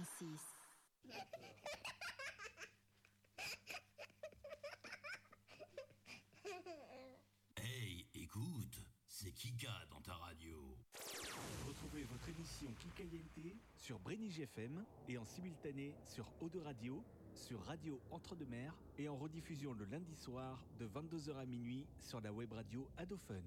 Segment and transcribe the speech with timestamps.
[0.00, 0.40] 88.6.
[7.56, 10.76] Hey, écoute, c'est Kika dans ta radio.
[11.66, 17.02] Retrouvez votre émission Kikaliente sur Brénig FM et en simultané sur Eau de Radio,
[17.34, 22.32] sur Radio Entre-deux-Mers et en rediffusion le lundi soir de 22h à minuit sur la
[22.32, 23.42] web radio Adofun.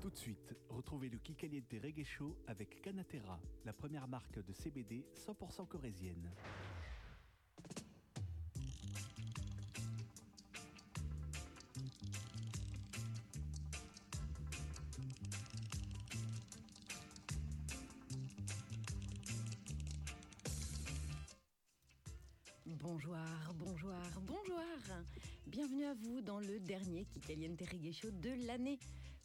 [0.00, 5.04] Tout de suite, retrouvez le Kikaliente Reggae Show avec Canatera, la première marque de CBD
[5.14, 6.30] 100% corésienne.
[22.64, 23.16] Bonjour,
[23.58, 23.92] bonjour,
[24.22, 24.60] bonjour.
[25.46, 28.78] Bienvenue à vous dans le dernier Kikaliente Reggae Show de l'année.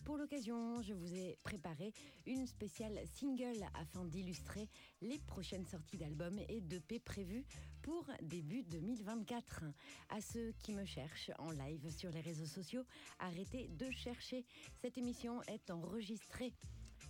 [0.06, 1.92] Pour l'occasion, je vous ai préparé
[2.28, 4.70] une spéciale single afin d'illustrer
[5.02, 7.44] les prochaines sorties d'albums et d'EP prévues
[7.82, 9.64] pour début 2024.
[10.10, 12.84] À ceux qui me cherchent en live sur les réseaux sociaux,
[13.18, 14.46] arrêtez de chercher.
[14.80, 16.54] Cette émission est enregistrée.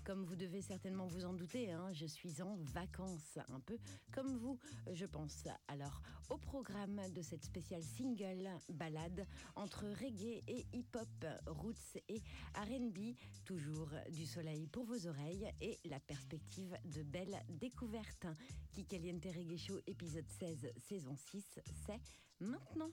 [0.06, 3.76] Comme vous devez certainement vous en douter, hein, je suis en vacances, un peu
[4.14, 4.60] comme vous,
[4.94, 5.46] je pense.
[5.68, 12.22] Alors, au programme de cette spéciale single balade entre reggae et hip-hop, roots et
[12.56, 18.28] RB, toujours du soleil pour vos oreilles et la perspective de belles découvertes.
[18.74, 22.00] Kikaliente Reggae Show épisode 16, saison 6, c'est
[22.40, 22.92] maintenant.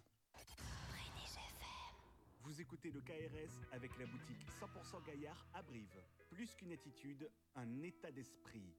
[2.52, 5.88] Vous écoutez le KRS avec la boutique 100% Gaillard à Brive.
[6.28, 8.76] Plus qu'une attitude, un état d'esprit.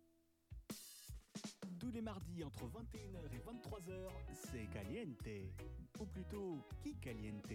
[1.79, 5.27] Tous les mardis entre 21h et 23h, c'est Caliente.
[5.99, 7.51] Ou plutôt, qui Caliente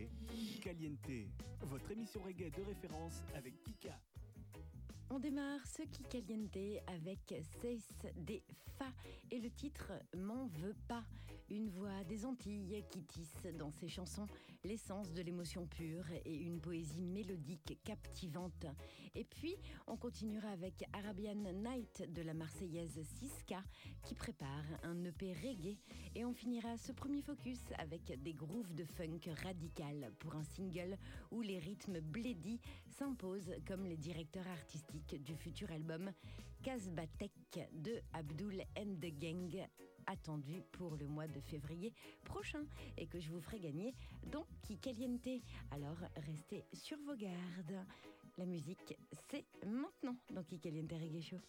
[0.60, 3.96] Caliente, votre émission reggae de référence avec Kika.
[5.10, 7.32] On démarre ce qui caliente avec
[7.62, 7.78] Seis
[8.16, 8.42] des
[8.76, 8.92] Fa
[9.30, 11.04] et le titre M'en veux pas.
[11.48, 14.26] Une voix des Antilles qui tisse dans ses chansons
[14.64, 18.66] l'essence de l'émotion pure et une poésie mélodique captivante.
[19.14, 23.62] Et puis, on continuera avec Arabian Night de la Marseillaise Siska
[24.02, 25.78] qui prépare un EP reggae
[26.14, 30.96] et on finira ce premier focus avec des grooves de funk radical pour un single
[31.30, 32.60] où les rythmes blédis
[32.98, 36.10] s'imposent comme les directeurs artistiques du futur album
[36.62, 37.32] Casbatek
[37.72, 39.68] de Abdul and Gang
[40.08, 41.92] attendu pour le mois de février
[42.24, 42.64] prochain
[42.96, 43.94] et que je vous ferai gagner
[44.32, 45.28] dans Kikaliente.
[45.70, 47.86] Alors restez sur vos gardes.
[48.36, 48.96] La musique,
[49.30, 51.40] c'est maintenant dans Kikaliente Reggae Show.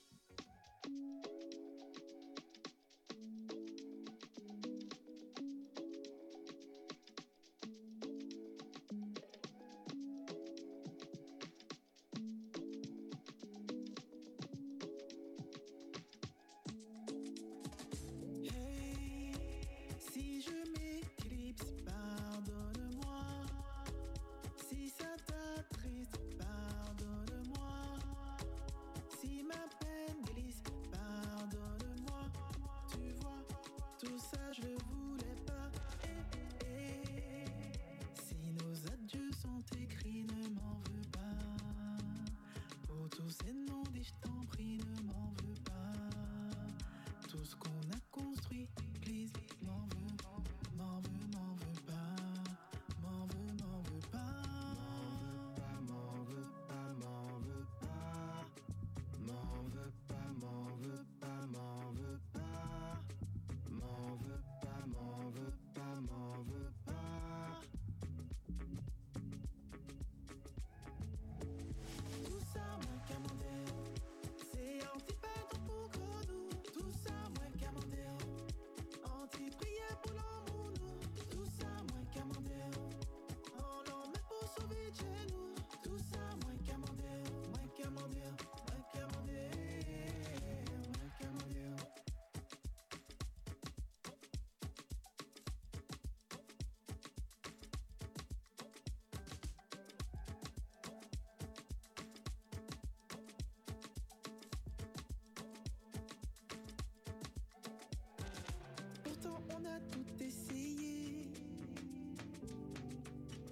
[109.70, 111.32] A tout essayé.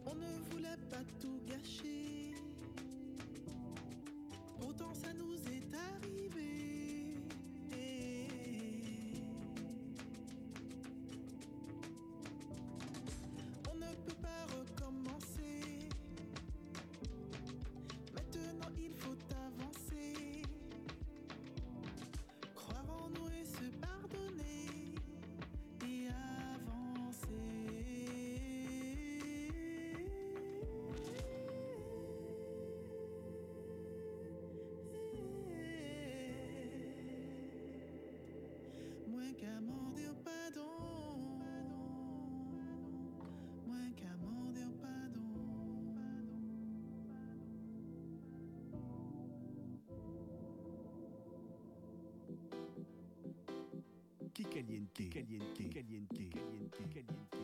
[0.05, 1.96] On ne voulait pas tout gâcher.
[55.05, 57.36] Caliente, caliente, caliente, caliente, caliente,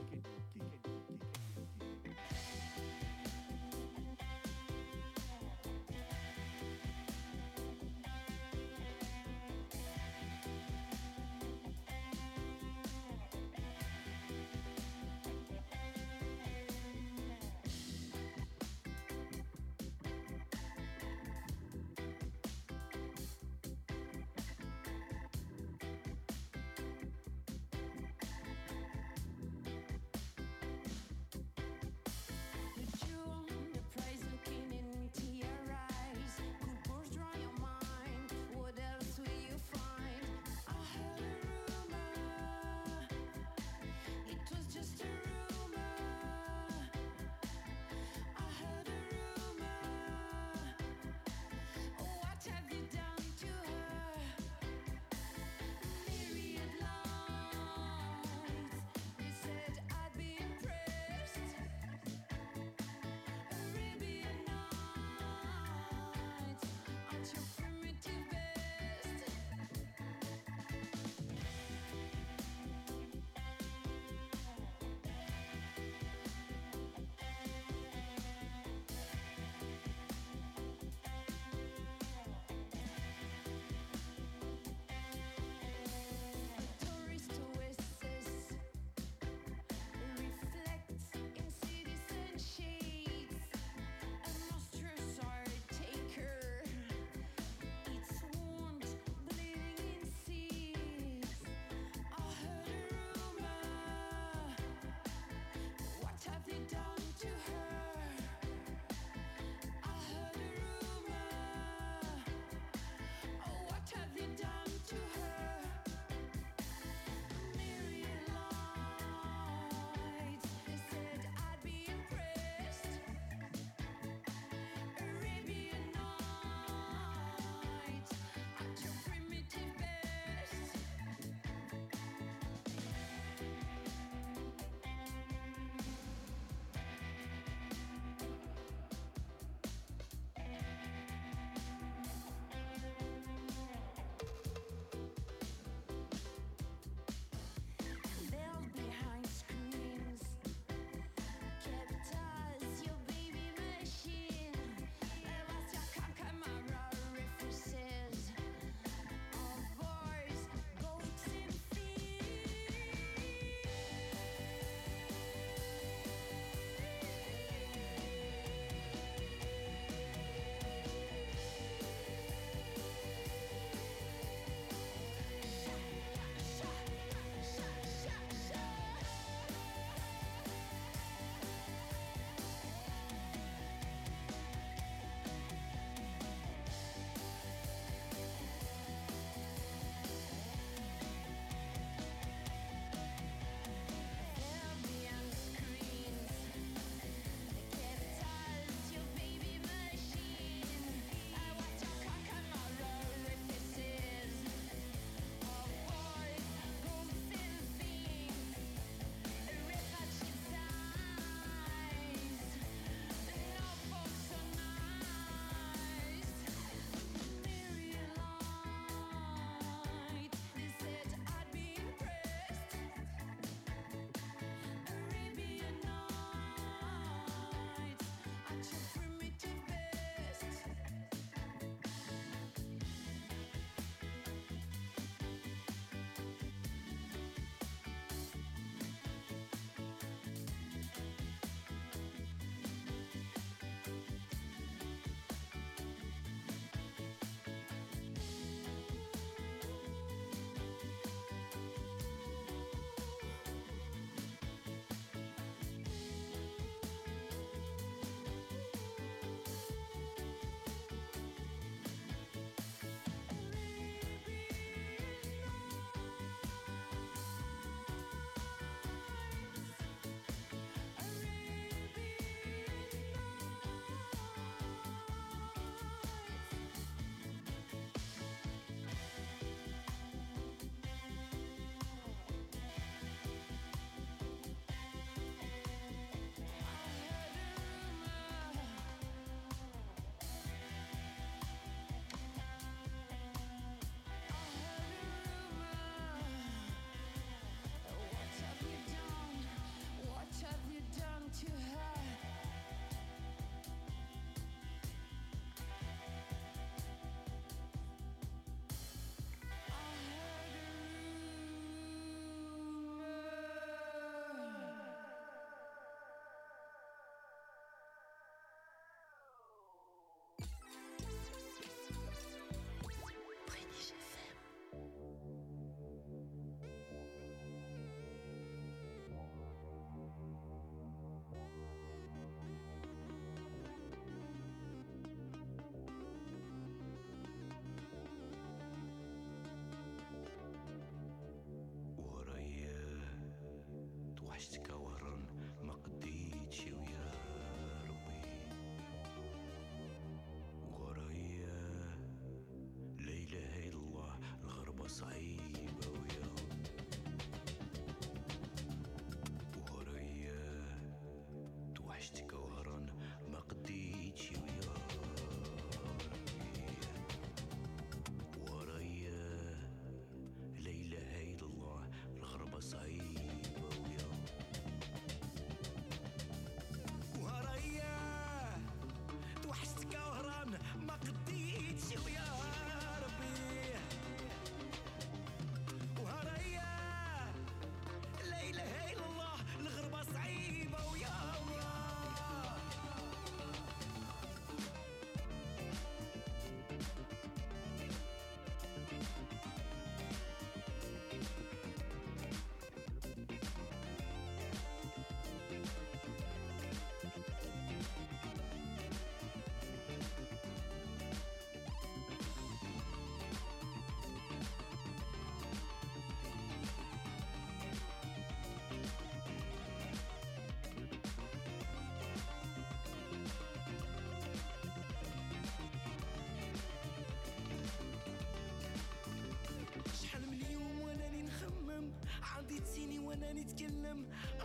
[301.43, 301.92] you have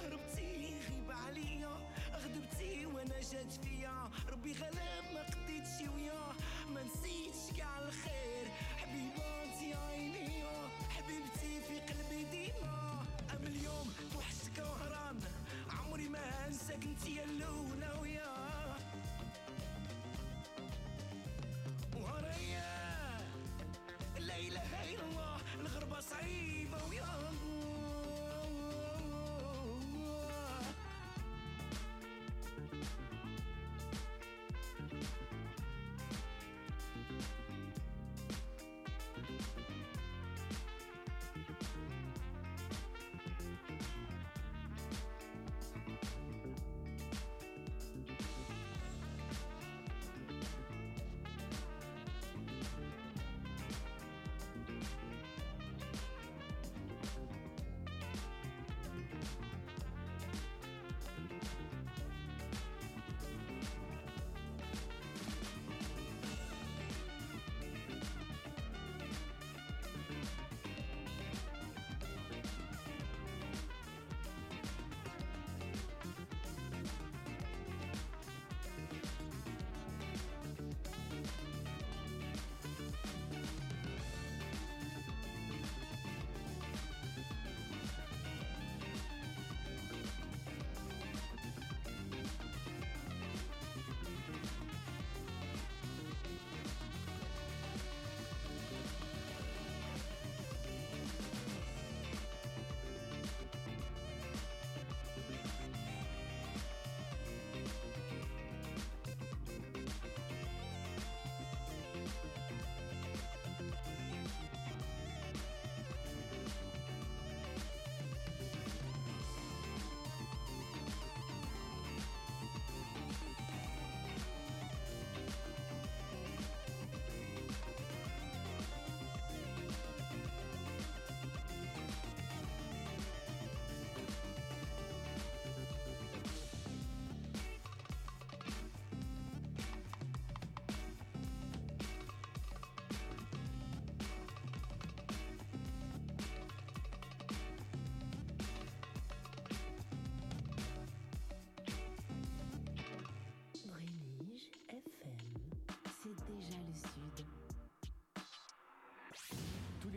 [0.08, 1.78] هربتي غيب عليا
[2.14, 4.10] غضبتي وأنا جات فيا.
[4.32, 6.32] ربي غالب ما قديتش وياه
[6.74, 8.27] ما نسيتش كاع الخير.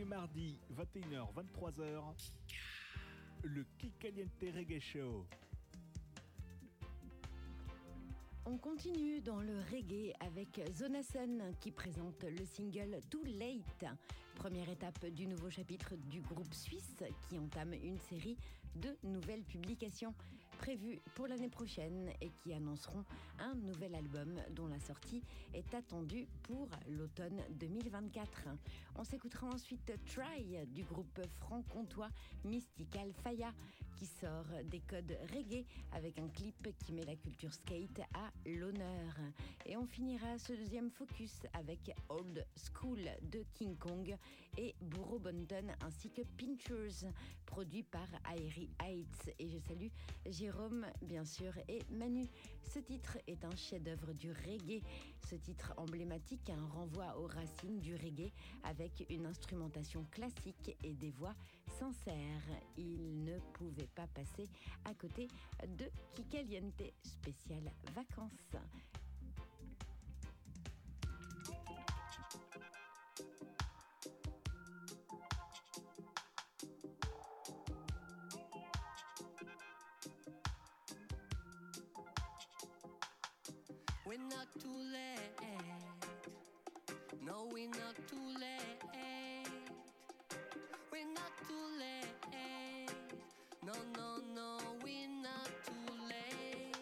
[0.02, 2.02] Les mardis, 21h, 23h,
[3.44, 5.24] le Kikaliente Reggae Show.
[8.44, 13.84] On continue dans le reggae avec Zonason qui présente le single Too Late,
[14.34, 18.36] première étape du nouveau chapitre du groupe suisse qui entame une série
[18.74, 20.14] de nouvelles publications
[20.62, 23.04] prévues pour l'année prochaine et qui annonceront
[23.40, 25.20] un nouvel album dont la sortie
[25.54, 28.44] est attendue pour l'automne 2024.
[28.94, 32.10] On s'écoutera ensuite Try du groupe franc-comtois
[32.44, 33.52] Mystical Faya
[33.96, 39.16] qui sort des codes reggae avec un clip qui met la culture skate à l'honneur.
[39.66, 43.00] Et on finira ce deuxième focus avec Old School
[43.32, 44.16] de King Kong
[44.56, 47.10] et Burro Bonton ainsi que Pinchers,
[47.46, 49.34] produit par Airy Heights.
[49.38, 49.88] Et je salue
[50.26, 52.26] Jérôme, bien sûr, et Manu.
[52.62, 54.82] Ce titre est un chef-d'œuvre du reggae.
[55.28, 58.32] Ce titre emblématique, un renvoi aux racines du reggae
[58.64, 61.34] avec une instrumentation classique et des voix
[61.78, 62.62] sincères.
[62.76, 64.48] Il ne pouvait pas passer
[64.84, 65.28] à côté
[65.66, 67.62] de Kikaliente spécial
[67.94, 68.56] vacances.
[84.12, 85.40] We're not too late.
[87.24, 88.76] No, we're not too late.
[90.92, 92.92] We're not too late.
[93.64, 96.76] No, no, no, we're not too late.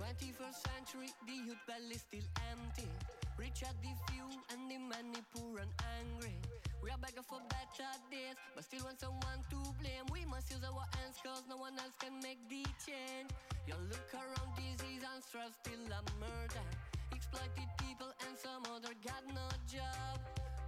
[0.00, 2.90] 21st century, the youth belly still empty.
[3.38, 5.70] Rich are the few and the many poor and
[6.02, 6.34] angry.
[6.82, 10.06] We are begging for better days, but still want someone to blame.
[10.12, 13.30] We must use our hands cause no one else can make the change.
[13.66, 16.64] You look around, disease and stress still a murder.
[17.12, 20.16] Exploited people and some other got no job.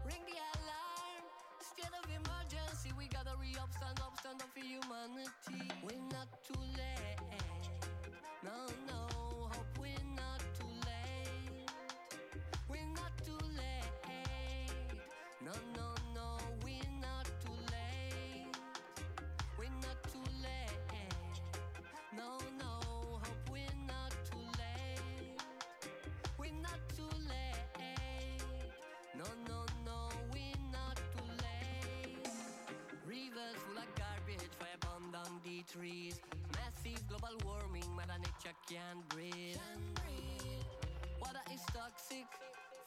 [0.07, 1.23] Ring the alarm,
[1.61, 2.91] state of emergency.
[2.97, 5.69] We gotta re up, stand up, stand up for humanity.
[5.85, 7.21] We're not too late.
[8.45, 9.01] No, no,
[35.69, 36.21] trees.
[36.57, 39.61] Massive global warming, Mother Nature can't breathe.
[41.21, 42.25] Water is toxic.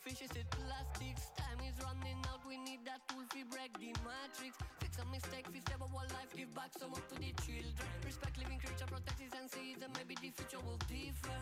[0.01, 1.29] Fishes eat plastics.
[1.37, 2.41] Time is running out.
[2.49, 4.57] We need that tool to break the matrix.
[4.81, 6.33] Fix a mistake, fix step our life.
[6.33, 7.85] Give back some up to the children.
[8.01, 11.37] Respect living creature, protect his and seas, and maybe the future will differ.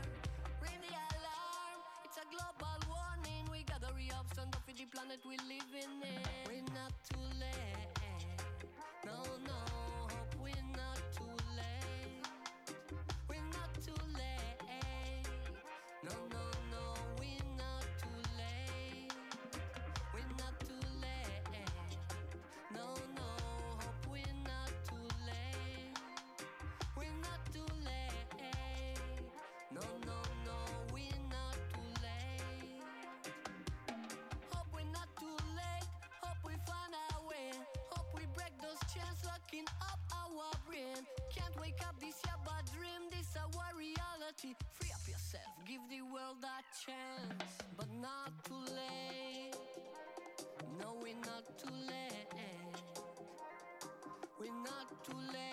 [0.60, 1.80] Ring the alarm.
[2.04, 3.48] It's a global warning.
[3.48, 6.04] We gotta re-up, stand up for the planet we live in.
[6.44, 7.29] We're not too
[39.82, 41.06] up our brain.
[41.34, 44.56] Can't wake up this year but dream this our reality.
[44.74, 49.56] Free up yourself, give the world a chance, but not too late.
[50.80, 52.30] No, we're not too late.
[54.40, 55.49] We're not too late.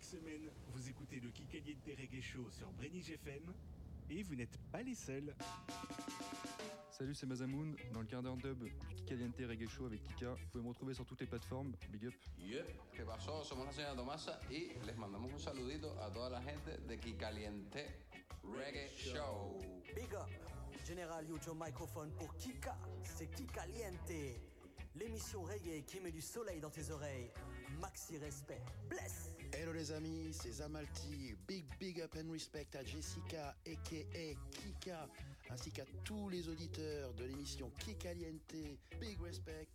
[0.00, 3.52] Chaque semaine, vous écoutez le Kikaliente Reggae Show sur Brenige FM
[4.08, 5.34] et vous n'êtes pas les seuls.
[6.90, 7.76] Salut, c'est Mazamoun.
[7.92, 10.94] Dans le quart d'heure dub du Kikaliente Reggae Show avec Kika, vous pouvez me retrouver
[10.94, 11.74] sur toutes les plateformes.
[11.90, 12.14] Big up.
[12.38, 12.66] Yep.
[12.92, 13.44] ¿Qué pasó?
[13.44, 17.86] Somos la señora Tomasa y les mandamos un saludito a toda la gente de Kikaliente
[18.44, 19.60] Reggae Show.
[19.94, 20.30] Big up
[20.86, 24.40] Général Yujo Microphone pour Kika, c'est Kikaliente
[24.96, 27.30] L'émission reggae qui met du soleil dans tes oreilles.
[27.80, 28.60] Maxi respect.
[28.88, 29.29] Bless
[29.60, 31.34] Hello les amis, c'est Zamalti.
[31.46, 35.06] Big big up and respect à Jessica aka Kika,
[35.50, 38.54] ainsi qu'à tous les auditeurs de l'émission Kikaliente.
[38.98, 39.68] Big respect,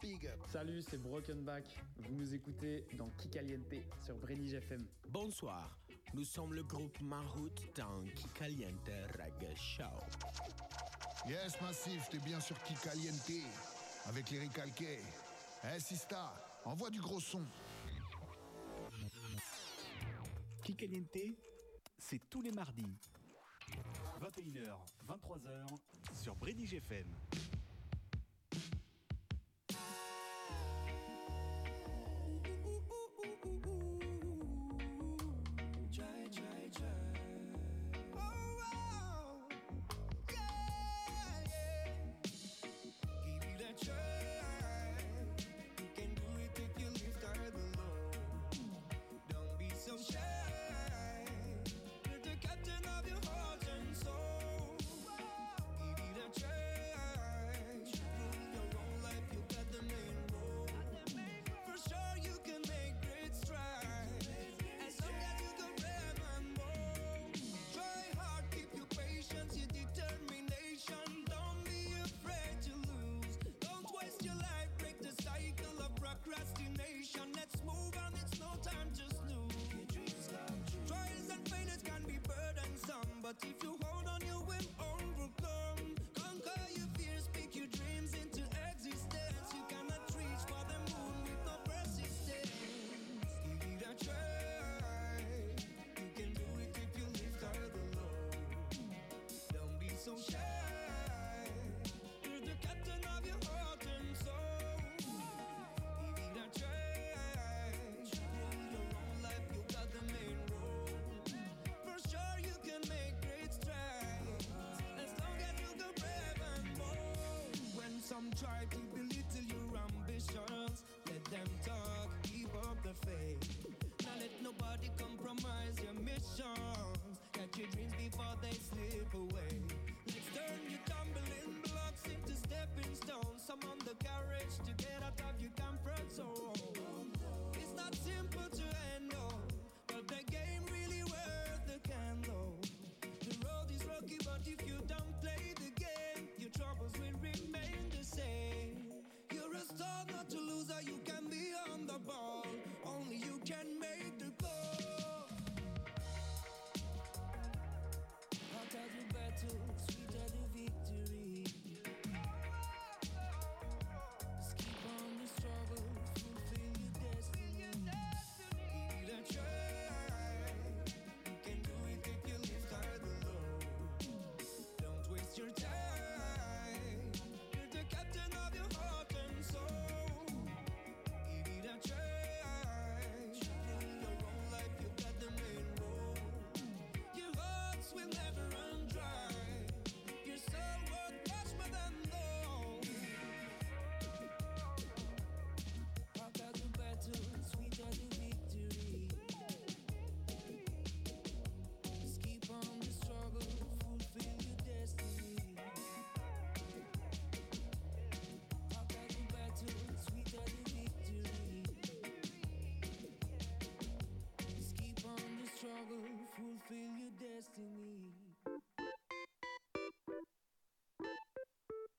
[0.00, 0.38] big up.
[0.52, 1.64] Salut, c'est Brokenback.
[1.98, 4.86] Vous nous écoutez dans Kikaliente sur Brenige FM.
[5.08, 5.76] Bonsoir,
[6.14, 9.82] nous sommes le groupe Mahout dans Kikaliente Reggae Show.
[11.28, 13.44] Yes, Massif, t'es bien sur Kikaliente,
[14.06, 15.00] avec les recalqués.
[15.64, 16.32] Eh, Sista,
[16.64, 17.42] envoie du gros son.
[21.98, 22.98] C'est tous les mardis.
[24.20, 24.76] 21h,
[25.08, 25.66] 23h
[26.14, 27.06] sur Brenige FM.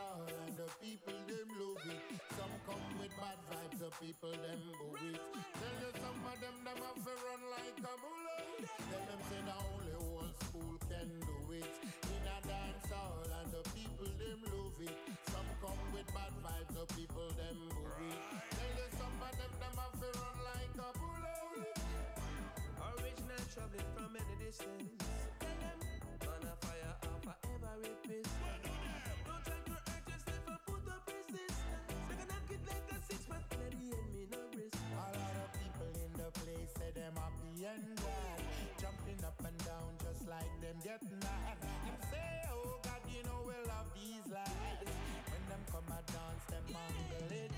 [0.00, 2.02] star and the people them love it.
[2.36, 5.20] Some come with bad vibes, the people them boo it.
[5.60, 8.64] Tell you some of them them have to run like a bullet.
[8.88, 11.72] Tell them say the only old school can do it
[12.16, 14.96] in a dance hall and the people them love it.
[15.32, 18.20] Some come with bad vibes, the people them boo it.
[18.56, 21.76] Tell you some of them them have to run like a bullet.
[22.88, 24.96] Original travelling from any distance.
[25.40, 25.78] Tell them
[26.24, 28.29] on a fire off a ever rapist.
[40.30, 41.58] like them get mad.
[41.84, 44.86] Him say, oh God, you know we love these lies.
[45.26, 47.50] When them come a dance, them on the lid,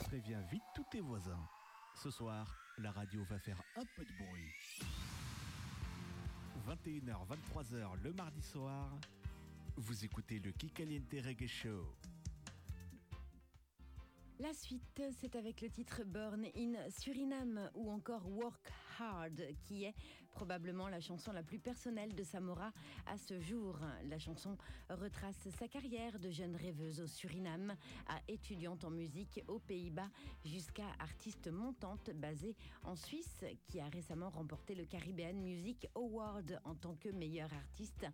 [0.00, 1.48] Préviens vite tous tes voisins.
[1.94, 4.50] Ce soir, la radio va faire un peu de bruit.
[6.66, 8.98] 21h, 23h le mardi soir,
[9.76, 11.94] vous écoutez le Kikaliente Reggae Show.
[14.38, 19.94] La suite, c'est avec le titre Born in Suriname ou encore Work Hard, qui est
[20.30, 22.72] probablement la chanson la plus personnelle de Samora
[23.06, 23.78] à ce jour.
[24.08, 24.56] La chanson
[24.88, 27.74] retrace sa carrière de jeune rêveuse au Suriname
[28.08, 30.08] à étudiante en musique aux Pays-Bas
[30.44, 36.74] jusqu'à artiste montante basée en Suisse qui a récemment remporté le Caribbean Music Award en
[36.74, 38.06] tant que meilleure artiste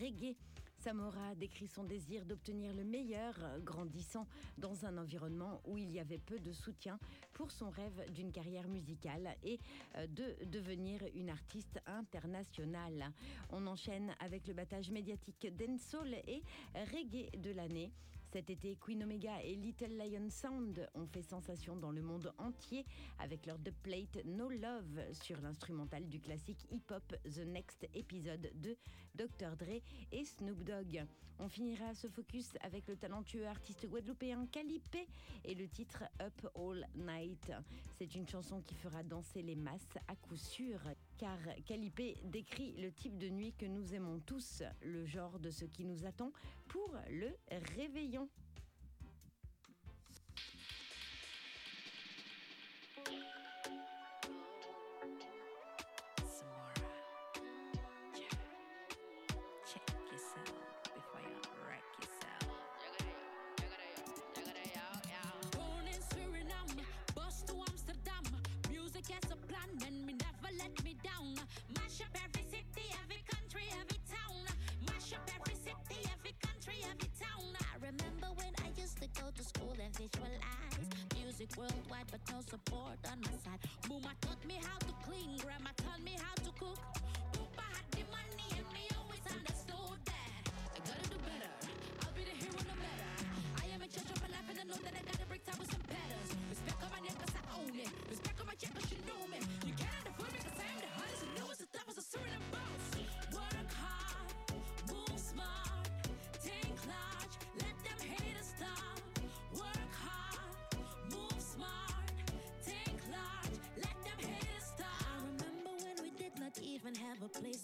[0.00, 0.36] reggae.
[0.82, 4.26] Samora décrit son désir d'obtenir le meilleur, grandissant
[4.58, 6.98] dans un environnement où il y avait peu de soutien
[7.34, 9.60] pour son rêve d'une carrière musicale et
[9.94, 13.12] euh, de devenir une artiste internationale.
[13.50, 16.42] On enchaîne avec le battage médiatique d'Ensoul et
[16.74, 17.92] reggae de l'année.
[18.32, 22.86] Cet été, Queen Omega et Little Lion Sound ont fait sensation dans le monde entier
[23.18, 28.74] avec leur dub plate No Love sur l'instrumental du classique hip-hop The Next Episode de
[29.14, 29.54] Dr.
[29.58, 31.04] Dre et Snoop Dogg.
[31.40, 35.06] On finira ce focus avec le talentueux artiste guadeloupéen Calipé
[35.44, 37.52] et le titre Up All Night.
[37.98, 40.80] C'est une chanson qui fera danser les masses à coup sûr
[41.18, 45.64] car Calipé décrit le type de nuit que nous aimons tous, le genre de ce
[45.64, 46.32] qui nous attend
[46.68, 47.28] pour le
[47.76, 48.28] réveillon.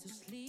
[0.09, 0.48] to sleep.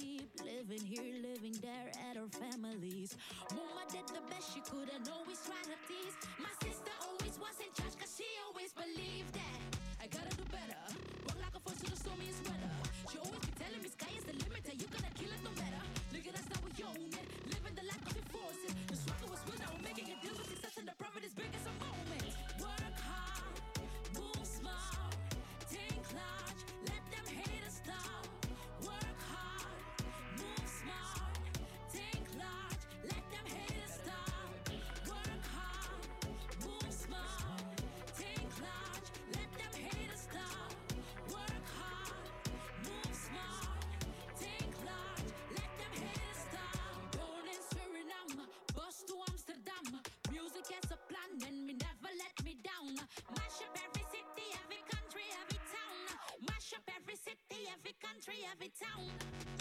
[58.20, 59.59] country, every town.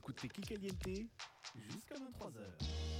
[0.00, 1.10] écoutez Kikaliente
[1.54, 2.99] jusqu'à 23h.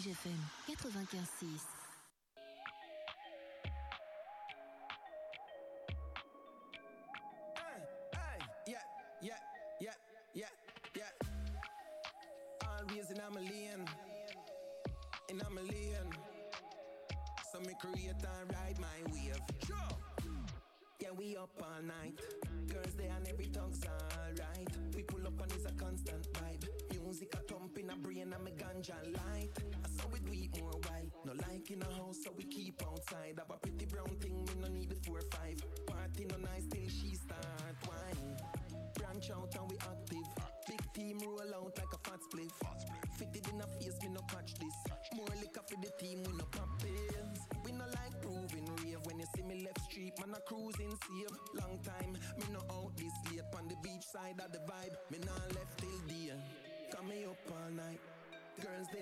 [0.00, 1.79] Brénig FM 95.6.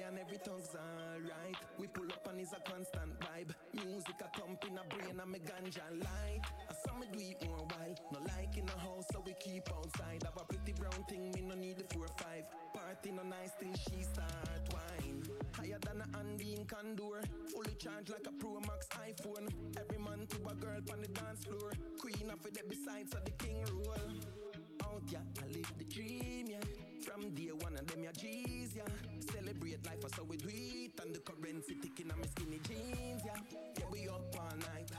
[0.09, 1.57] and every tongue's alright.
[1.79, 3.53] We pull up and it's a constant vibe.
[3.75, 6.41] Music a thump in a brain and me ganja light.
[6.71, 8.01] I saw me do it more wild.
[8.13, 10.23] No like in a house, so we keep outside.
[10.25, 12.45] Have a pretty brown thing, me no need the four five.
[12.73, 15.23] Party no nice till she start wine.
[15.53, 17.21] Higher than a Andean condor.
[17.53, 19.49] Fully charged like a Pro Max iPhone.
[19.77, 21.73] Every man to a girl on the dance floor.
[22.01, 23.93] Queen of it besides of the king rule.
[24.85, 26.88] Out yeah, I live the dream yeah.
[27.09, 28.83] From day one of them, yeah, G's, yeah.
[29.33, 31.01] Celebrate life, so we do it.
[31.01, 33.41] And the currency ticking on my skinny jeans, yeah.
[33.79, 34.91] Yeah, we up all night.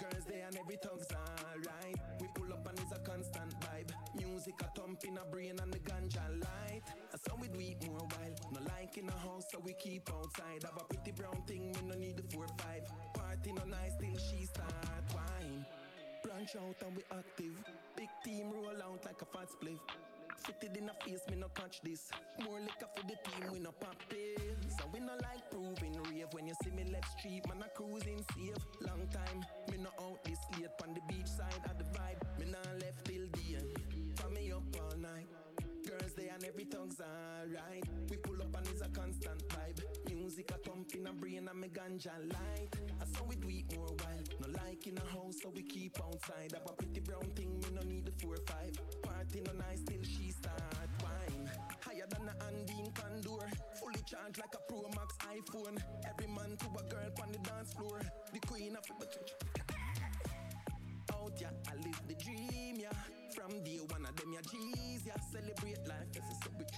[0.00, 1.96] Girls there and every tongue's alright.
[2.18, 3.92] We pull up and it's a constant vibe.
[4.16, 6.82] Music a thump in a brain and the ganja light.
[7.12, 8.40] And so we do it more wild.
[8.52, 10.64] No like in a house, so we keep outside.
[10.64, 12.88] Have a pretty brown thing, me no need the four five.
[13.12, 15.66] Party no nice till she start wine.
[16.24, 17.56] Branch out and we active.
[17.96, 19.78] Big team roll out like a fat spliff.
[20.42, 22.08] Fitted in a face, me no catch this.
[22.42, 24.74] More liquor for the team, we no pop pills.
[24.78, 26.28] So we no like proving rave.
[26.32, 28.56] When you see me left street, man, I cruising safe.
[28.80, 30.70] Long time, me no out this late.
[30.82, 33.58] On the beach side of the vibe, me nah left till day.
[34.16, 35.39] For me up all night.
[36.32, 37.84] And every tongue's alright.
[38.08, 39.82] We pull up and it's a constant vibe.
[40.14, 42.70] Music a thump in a brain and me ganja light.
[43.00, 44.28] I saw we do it more wild.
[44.40, 46.52] No like in a house, so we keep outside.
[46.52, 48.72] Have a pretty brown thing, me no need the four five.
[49.02, 51.50] Party no nice till she start wine.
[51.80, 53.46] Higher than a Andean condor.
[53.80, 55.82] Fully charged like a Pro Max iPhone.
[56.08, 58.00] Every man to a girl on the dance floor.
[58.32, 58.94] The queen of the
[61.20, 61.50] out, yeah.
[61.68, 62.90] I live the dream, yeah.
[63.34, 65.14] From day one of them, yeah, G's, yeah.
[65.32, 66.68] Celebrate life, yes, it's so big.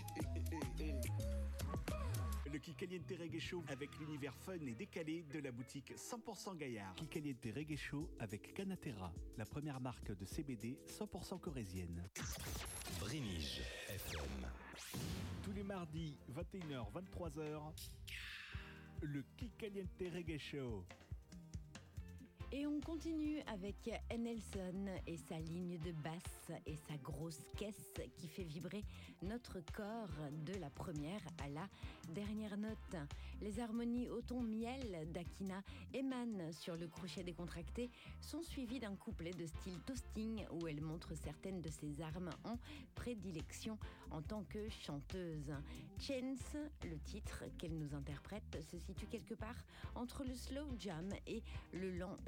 [2.52, 6.94] Le Kikaliente Reggae Show avec l'univers fun et décalé de la boutique 100% Gaillard.
[6.96, 12.02] Kikaliente Reggae Show avec Canatera, la première marque de CBD 100% corésienne.
[13.00, 14.50] Brénig FM.
[15.42, 17.72] Tous les mardis, 21h, 23h,
[19.00, 20.84] le Kikaliente Reggae Show.
[22.54, 28.28] Et on continue avec Nelson et sa ligne de basse et sa grosse caisse qui
[28.28, 28.84] fait vibrer
[29.22, 30.10] notre corps
[30.44, 31.66] de la première à la
[32.12, 33.08] dernière note.
[33.40, 35.62] Les harmonies au ton miel d'Akina
[35.94, 37.90] émanent sur le crochet décontracté,
[38.20, 42.58] sont suivies d'un couplet de style toasting où elle montre certaines de ses armes en
[42.94, 43.78] prédilection
[44.10, 45.54] en tant que chanteuse.
[45.98, 49.56] Chance, le titre qu'elle nous interprète, se situe quelque part
[49.94, 51.42] entre le slow jam et
[51.72, 52.18] le lent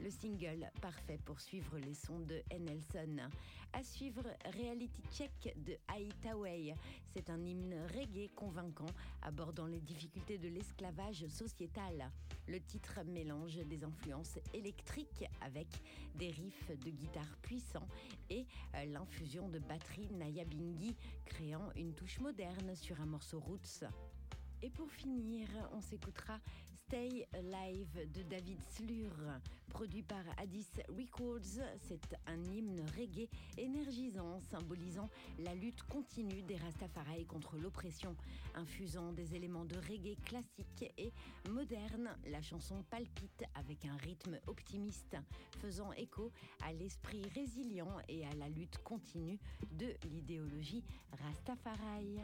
[0.00, 3.30] le single parfait pour suivre les sons de Nelson.
[3.72, 6.74] À suivre Reality Check de Haitaway.
[7.12, 8.90] C'est un hymne reggae convaincant
[9.22, 12.10] abordant les difficultés de l'esclavage sociétal.
[12.48, 15.68] Le titre mélange des influences électriques avec
[16.16, 17.88] des riffs de guitare puissants
[18.28, 18.44] et
[18.74, 20.96] euh, l'infusion de batterie Naya Bingi,
[21.26, 23.84] créant une touche moderne sur un morceau roots.
[24.62, 26.40] Et pour finir, on s'écoutera
[26.88, 29.10] Stay Alive de David Slur,
[29.70, 31.60] produit par Addis Records.
[31.80, 33.28] C'est un hymne reggae
[33.58, 35.08] énergisant, symbolisant
[35.40, 38.14] la lutte continue des Rastafari contre l'oppression,
[38.54, 41.12] infusant des éléments de reggae classique et
[41.50, 42.08] moderne.
[42.30, 45.16] La chanson palpite avec un rythme optimiste,
[45.58, 46.30] faisant écho
[46.62, 49.40] à l'esprit résilient et à la lutte continue
[49.72, 52.20] de l'idéologie Rastafari.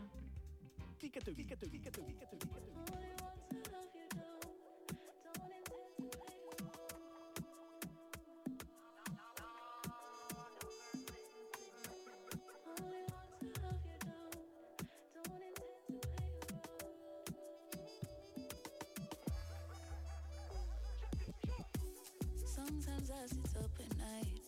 [24.13, 24.41] night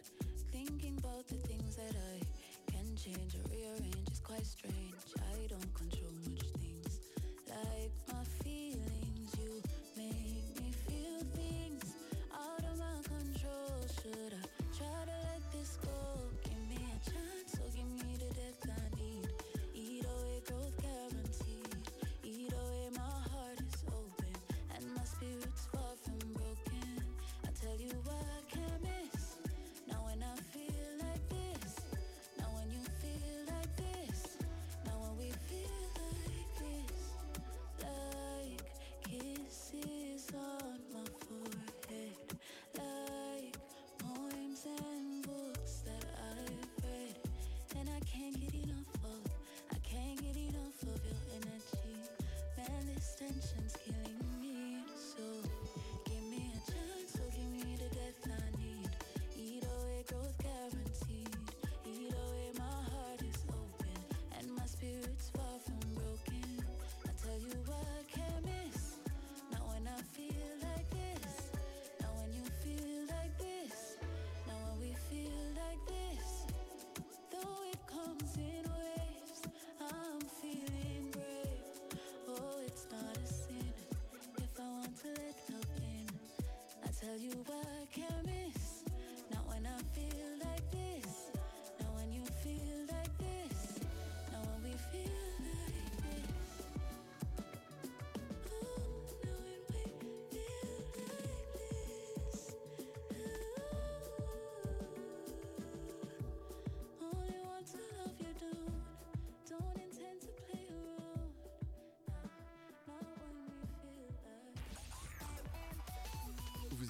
[0.53, 2.17] Thinking about the things that I
[2.73, 4.95] can change or rearrange is quite strange.
[5.19, 7.01] I don't control much things
[7.49, 9.31] like my feelings.
[9.39, 9.63] You
[9.97, 11.85] make me feel things
[12.33, 13.77] out of my control.
[13.99, 14.45] Should I
[14.79, 15.99] try to let this go?
[16.45, 19.29] Give me a chance or give me the depth I need.
[19.75, 21.75] Eat away growth guaranteed.
[22.23, 24.35] Eat away my heart is open
[24.77, 27.05] And my spirit's far from broken.
[27.45, 28.44] I tell you what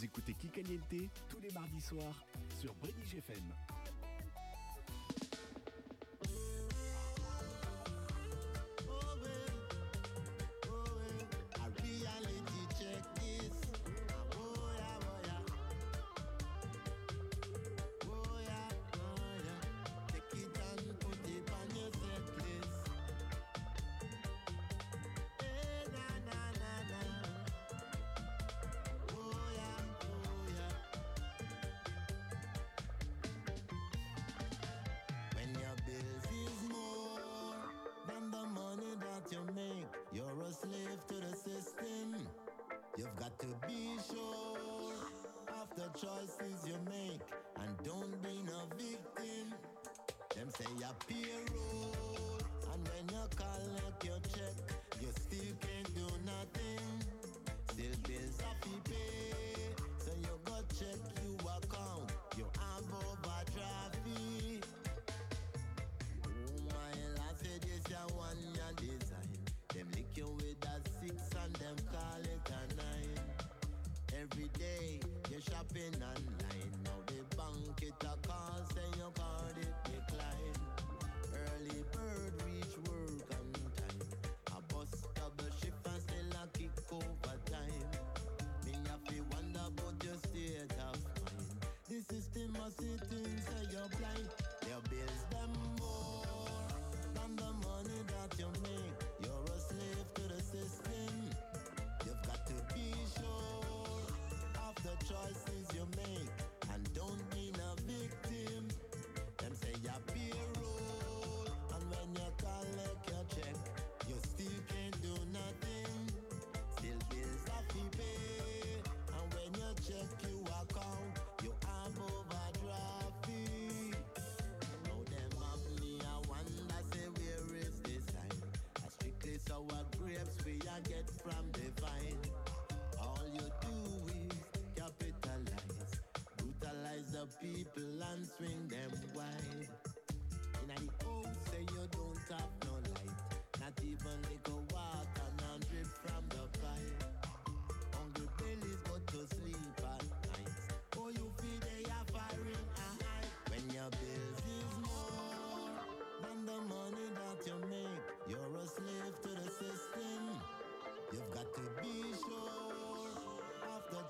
[0.04, 2.26] Vous écoutez Kikaliente tous les mardis soirs
[2.60, 3.42] sur Brédige FM.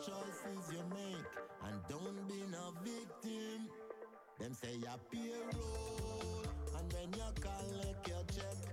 [0.05, 1.27] Choices you make
[1.65, 3.69] and don't be no victim.
[4.39, 6.43] Them say your payroll,
[6.77, 8.64] and when you collect your check,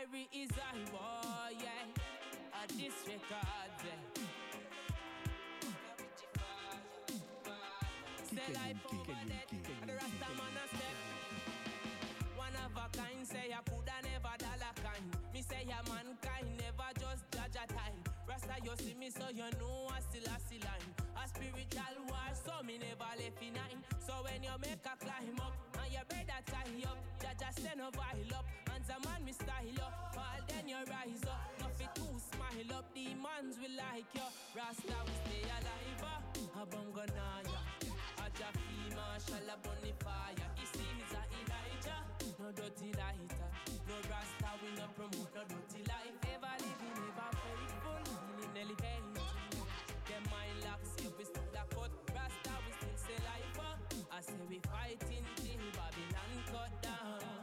[0.00, 1.84] Irie is a boy, yeah.
[2.56, 3.76] A disregard.
[8.24, 10.96] Say life over dead, and the Rasta man a step.
[12.32, 15.04] One of a kind, say I coulda never dollar kind.
[15.34, 18.00] Me say ya mankind, never just judge a time.
[18.24, 20.96] Rasta, you see me, so you know I still a see line.
[21.12, 23.84] A spiritual war, so me never left in nine.
[24.00, 26.96] So when you make a climb up, and you better tie up,
[27.52, 28.39] send a vial up, and
[28.90, 29.94] the man me style up.
[30.14, 32.86] Fall then you rise up, nothing too smile up.
[32.94, 34.26] Demons will like you.
[34.56, 36.02] Rasta will stay alive.
[36.02, 37.60] uh, A bongo naya,
[38.18, 40.48] a Jafi Marshall a bonfire.
[40.58, 42.00] He sees a Elijah,
[42.42, 43.48] no dirty lighter.
[43.86, 46.16] No Rasta we no promote no dirty life.
[46.34, 49.14] Ever living, ever faithful, healing elevating.
[50.10, 51.92] Them mind locks, yeah, we still a cut.
[52.10, 53.58] Rasta we still say life.
[53.62, 53.78] uh.
[54.10, 57.39] I say we fighting till Babylon cut down.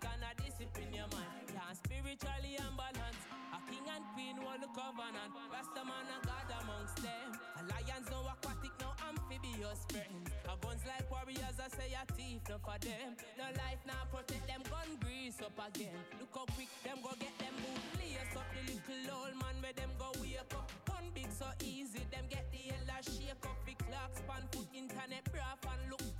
[0.00, 1.44] Vatican a discipline your mind.
[1.52, 3.24] Can't spiritually unbalanced.
[3.52, 5.32] A king and queen hold the covenant.
[5.52, 7.28] Rasta man a God amongst them.
[7.58, 10.32] A lions no aquatic, no amphibious friends.
[10.48, 13.12] A guns like warriors, I say a thief, no for them.
[13.36, 16.00] No life now protect them, gun grease up again.
[16.16, 18.00] Look how quick them go get them boot.
[18.00, 20.72] Lace up the little old man where them go wake up.
[20.88, 23.58] Gun big so easy, them get the hella shake up.
[23.68, 26.19] The clock span foot internet braff and look.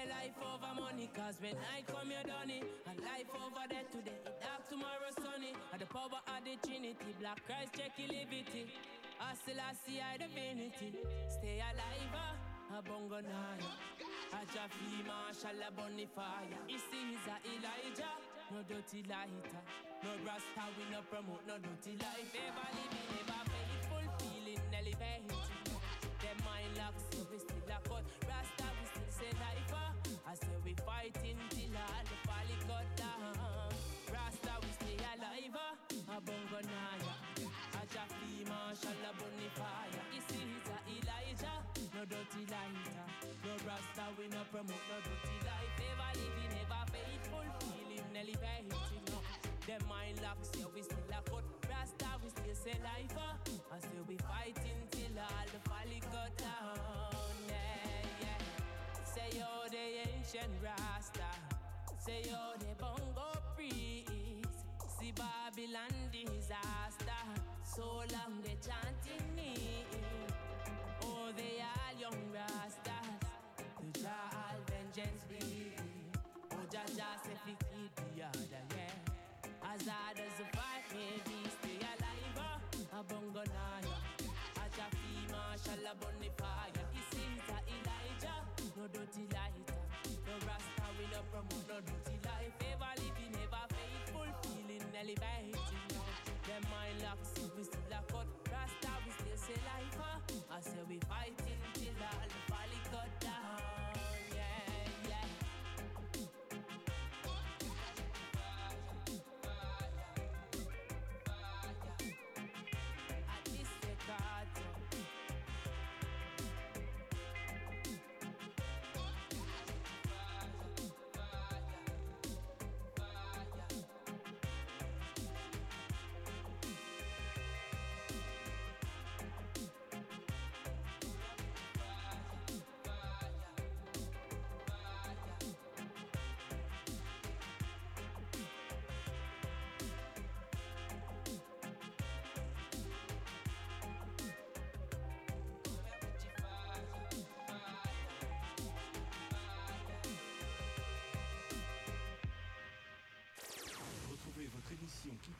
[0.00, 2.64] Say life over money, cause when I come you done it.
[2.88, 5.52] And life over there today, it dark tomorrow sunny.
[5.72, 8.72] And the power of the Trinity, black Christ check liberty.
[9.20, 10.96] I still see I divinity.
[11.28, 13.72] Stay alive, ah, a bongo naya.
[14.32, 16.60] A Jafi Marshall a bonfire.
[16.66, 18.14] He sees a Elijah,
[18.52, 19.64] no dirty lighter.
[20.00, 22.32] No Rasta we no promote no dirty life.
[22.32, 25.36] Ever living, ever faithful, feeling elevated.
[26.24, 28.19] Them mind locks, so we still a cut.
[30.30, 33.34] I say we fighting till all the folly cut down.
[34.14, 35.58] Rasta we stay alive.
[35.58, 35.74] ah.
[36.14, 37.14] A bongo naya.
[37.74, 40.02] A Jafi Marshall a bonfire.
[40.14, 41.58] He sees a Elijah,
[41.98, 43.06] no dirty lighter.
[43.42, 45.74] No Rasta we no promote no dirty life.
[45.82, 48.70] Ever living, ever faithful, feeling elevated.
[49.10, 49.18] No.
[49.66, 51.42] Them mind locks, yeah we still a cut.
[51.66, 53.18] Rasta we still say life.
[53.18, 53.34] ah.
[53.74, 57.39] I say we fighting till all the folly cut down.
[59.30, 61.30] Say yo the ancient Rasta.
[61.98, 64.08] Say yo the bongo priest.
[64.98, 67.22] See Babylon disaster.
[67.62, 69.84] So long they chanting me.
[71.02, 73.20] Oh, they all young Rastas.
[73.78, 75.72] To Jah all vengeance be.
[76.52, 79.72] Oh, Jah Jah say fi keep the other, yeah.
[79.72, 82.38] As hard as the fight may be, stay alive.
[82.38, 83.96] uh, A bongo naya.
[84.56, 86.59] A Jafi Marshall a bonfire
[88.80, 89.76] no dirty lighter.
[90.24, 92.56] No rasta, we no promote no dirty life.
[92.64, 95.60] Ever living, ever faithful, feeling elevating.
[96.48, 97.20] Them mind lock,
[97.56, 98.28] we still a cut.
[98.48, 100.00] Rasta, we still say life.
[100.00, 100.56] Huh?
[100.56, 102.49] I say we fighting till all.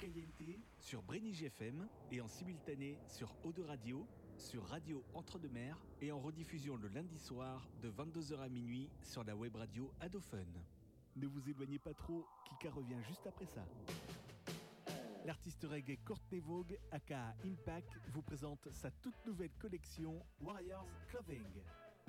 [0.00, 6.18] Kikaliente sur Brenige FM et en simultané sur de Radio, sur Radio Entre-deux-Mers et en
[6.18, 10.64] rediffusion le lundi soir de 22h à minuit sur la web radio Adophone.
[11.16, 13.66] Ne vous éloignez pas trop, Kika revient juste après ça.
[15.26, 21.44] L'artiste reggae Courtney Vogue, aka Impact, vous présente sa toute nouvelle collection Warriors Clothing.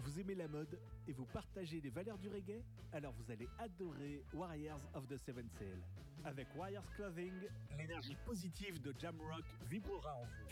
[0.03, 2.63] Vous aimez la mode et vous partagez les valeurs du reggae?
[2.91, 5.79] Alors vous allez adorer Warriors of the Seven Sail.
[6.23, 7.33] Avec Warriors Clothing,
[7.77, 10.47] l'énergie positive de Jamrock vibrera en vous.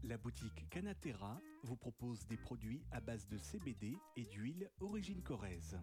[0.05, 5.79] La boutique Canatera vous propose des produits à base de CBD et d'huile origine corrèze.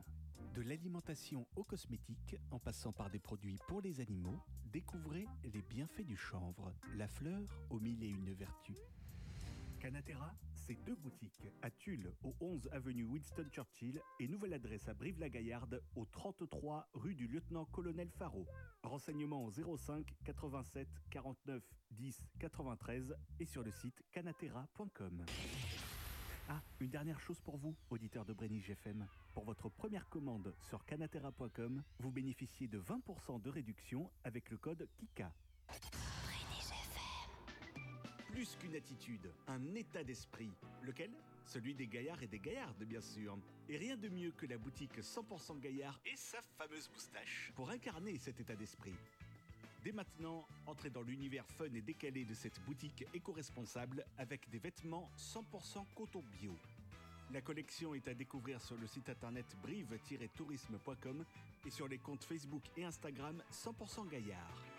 [0.55, 6.05] De l'alimentation aux cosmétiques, en passant par des produits pour les animaux, découvrez les bienfaits
[6.05, 8.79] du chanvre, la fleur aux mille et une vertus.
[9.79, 10.33] Canatera,
[10.67, 15.81] c'est deux boutiques, à Tulle, au 11 avenue Winston Churchill, et nouvelle adresse à Brive-la-Gaillarde,
[15.95, 18.45] au 33 rue du lieutenant-colonel Faro.
[18.83, 25.25] Renseignements au 05 87 49 10 93 et sur le site canatera.com.
[26.49, 29.07] Ah, une dernière chose pour vous, auditeurs de Brenige FM.
[29.33, 34.87] Pour votre première commande sur canatera.com, vous bénéficiez de 20% de réduction avec le code
[34.97, 35.31] KIKA.
[38.37, 40.51] Plus qu'une attitude, un état d'esprit.
[40.83, 41.09] Lequel?
[41.47, 43.35] Celui des gaillards et des gaillardes, bien sûr.
[43.67, 48.15] Et rien de mieux que la boutique 100% gaillard et sa fameuse moustache pour incarner
[48.19, 48.93] cet état d'esprit.
[49.83, 55.09] Dès maintenant, entrez dans l'univers fun et décalé de cette boutique éco-responsable avec des vêtements
[55.17, 56.55] 100% coton bio.
[57.33, 61.25] La collection est à découvrir sur le site internet brive-tourisme.com
[61.65, 64.76] et sur les comptes Facebook et Instagram 100% Gaillard.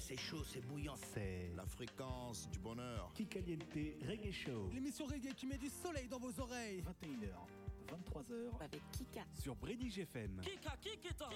[0.00, 0.94] Soir, C'est chaud, c'est bouillant.
[1.14, 3.10] c'est La fréquence du bonheur.
[3.14, 3.64] Kikaliente
[4.08, 4.70] Reggae Show.
[4.72, 6.82] L'émission reggae qui met du soleil dans vos oreilles.
[6.82, 7.34] 21h,
[7.88, 9.24] 23h Avec Kika.
[9.34, 10.40] sur Brenige FM.
[10.42, 11.28] Kika, Kikita.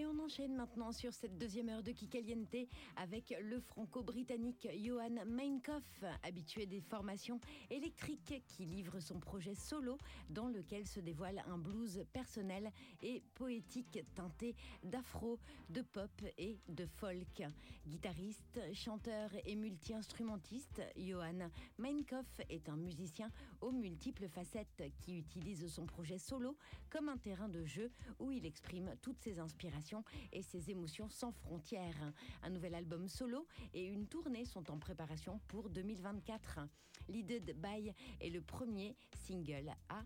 [0.00, 2.56] Et on enchaîne maintenant sur cette deuxième heure de Kikaliente
[2.96, 7.38] avec le franco-britannique Johan Meinkoff, habitué des formations
[7.68, 9.98] électriques, qui livre son projet solo
[10.30, 12.72] dans lequel se dévoile un blues personnel
[13.02, 15.38] et poétique teinté d'afro,
[15.68, 17.42] de pop et de folk.
[17.86, 23.30] Guitariste, chanteur et multi-instrumentiste, Johan Meinkoff est un musicien
[23.60, 26.56] aux multiples facettes qui utilise son projet solo
[26.88, 29.89] comme un terrain de jeu où il exprime toutes ses inspirations
[30.32, 32.12] et ses émotions sans frontières.
[32.42, 36.60] Un nouvel album solo et une tournée sont en préparation pour 2024.
[37.08, 40.04] Leaded by est le premier single à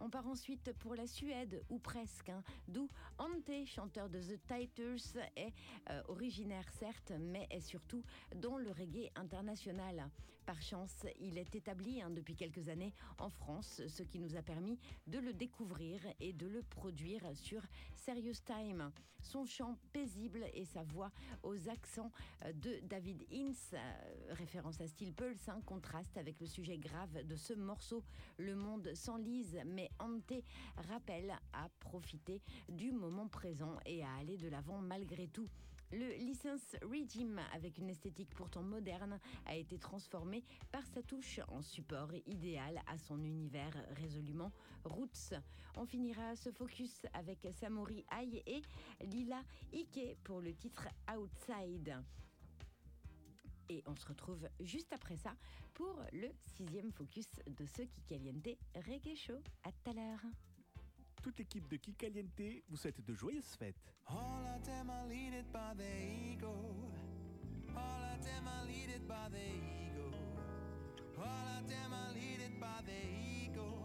[0.00, 2.88] On part ensuite pour la Suède, ou presque, hein, d'où
[3.18, 5.52] Ante, chanteur de The Titers, est
[5.90, 8.04] euh, originaire certes, mais est surtout
[8.36, 10.08] dans le reggae international.
[10.46, 14.42] Par chance, il est établi hein, depuis quelques années en France, ce qui nous a
[14.42, 17.62] permis de le découvrir et de le produire sur
[17.94, 18.90] Serious Time.
[19.20, 21.12] Son chant paisible et sa voix
[21.44, 22.10] aux accents
[22.44, 27.24] euh, de David Ince, euh, référence à Steel Pulse, hein, contraste avec le sujet grave
[27.24, 28.02] de ce morceau.
[28.36, 30.34] Le monde s'enlise, mais Ante
[30.88, 35.48] rappelle à profiter du moment présent et à aller de l'avant malgré tout.
[35.92, 41.60] Le license regime, avec une esthétique pourtant moderne, a été transformé par sa touche en
[41.60, 44.52] support idéal à son univers résolument
[44.84, 45.34] roots.
[45.76, 48.62] On finira ce focus avec Samori Aye et
[49.04, 49.42] Lila
[49.74, 52.02] Ike pour le titre Outside.
[53.72, 55.34] Et on se retrouve juste après ça
[55.72, 59.38] pour le sixième focus de ce Kikaliente Reggae Show.
[59.64, 60.20] À tout à l'heure.
[61.22, 63.94] Toute l'équipe de Kikaliente vous souhaite de joyeuses fêtes.
[65.10, 66.54] Ego.
[67.54, 68.12] Ego.
[73.46, 73.81] Ego.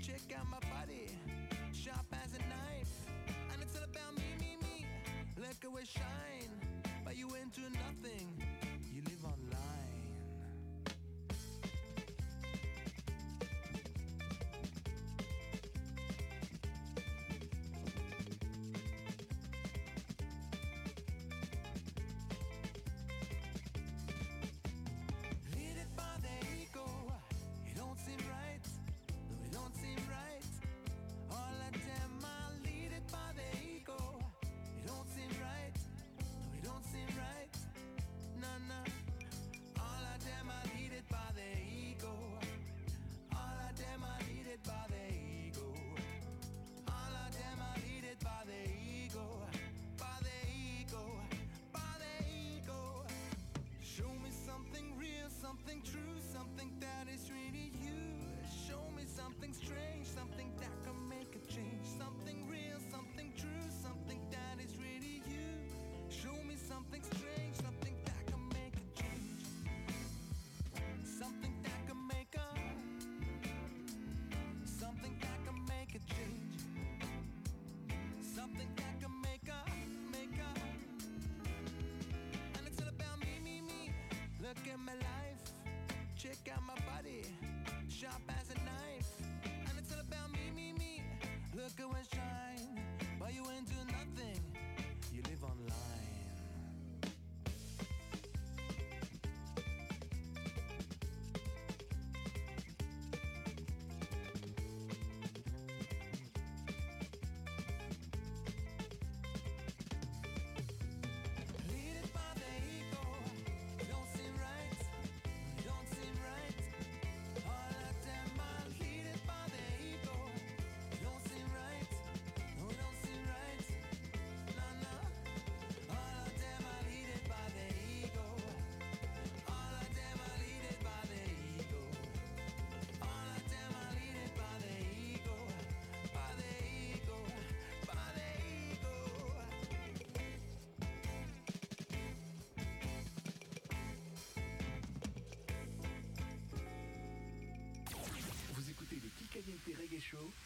[0.00, 1.08] check out my body,
[1.72, 2.94] sharp as a knife.
[3.52, 4.86] And it's all about me, me, me.
[5.36, 6.13] Look at where shine.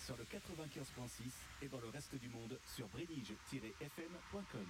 [0.09, 1.31] sur le 95.6
[1.61, 4.67] et dans le reste du monde sur brédige-fm.com.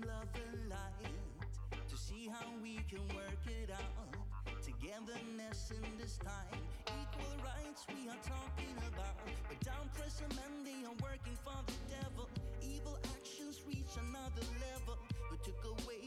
[0.00, 4.14] some love and light to see how we can work it out.
[4.62, 9.16] Togetherness in this time, equal rights we are talking about.
[9.48, 12.28] But down pressure men, they are working for the devil.
[12.62, 14.98] Evil actions reach another level.
[15.30, 15.99] We took away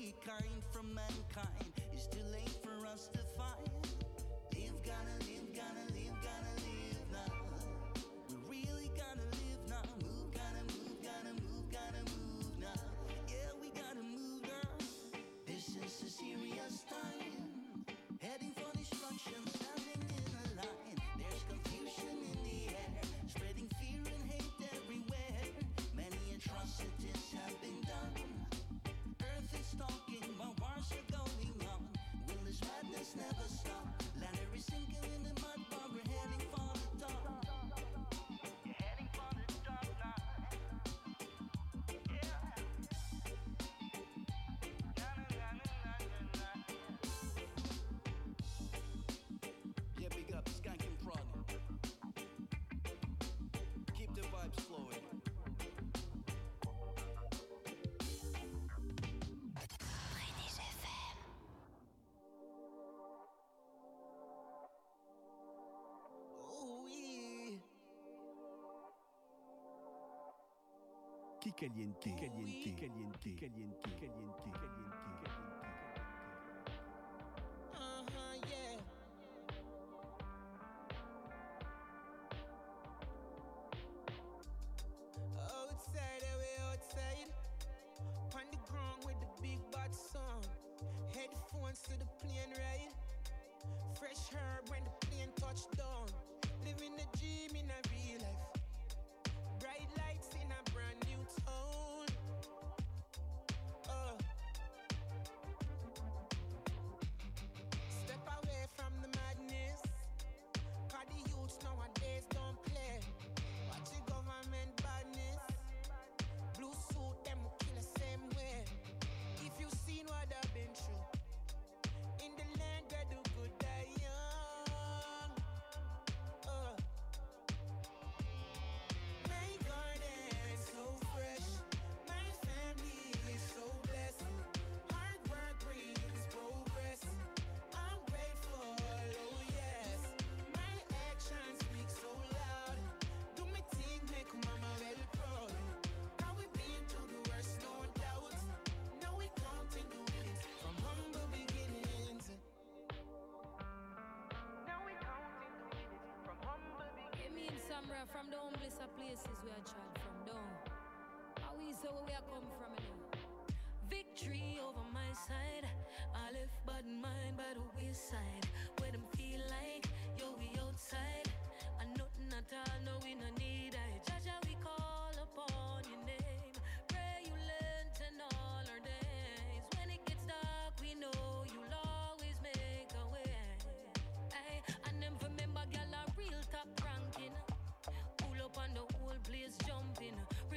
[71.51, 74.82] Caliente, caliente, caliente, caliente, caliente, caliente.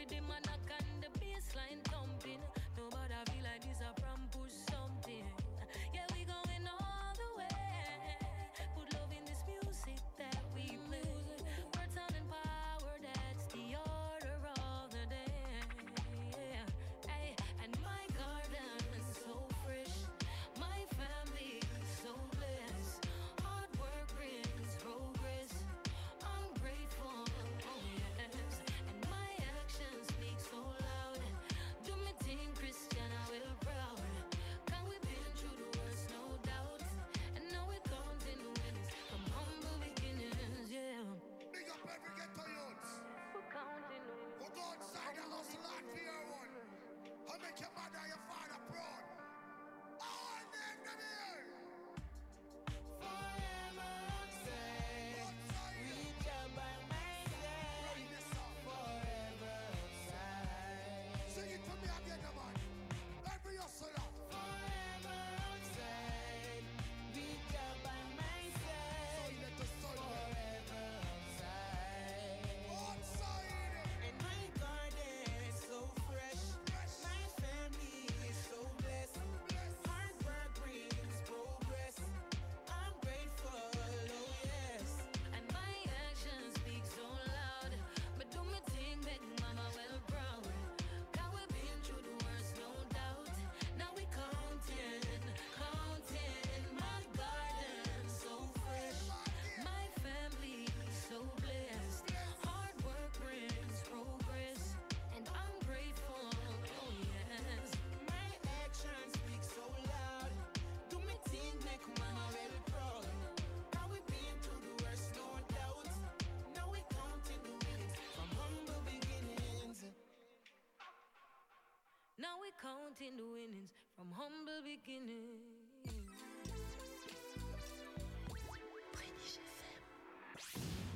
[0.09, 0.45] the man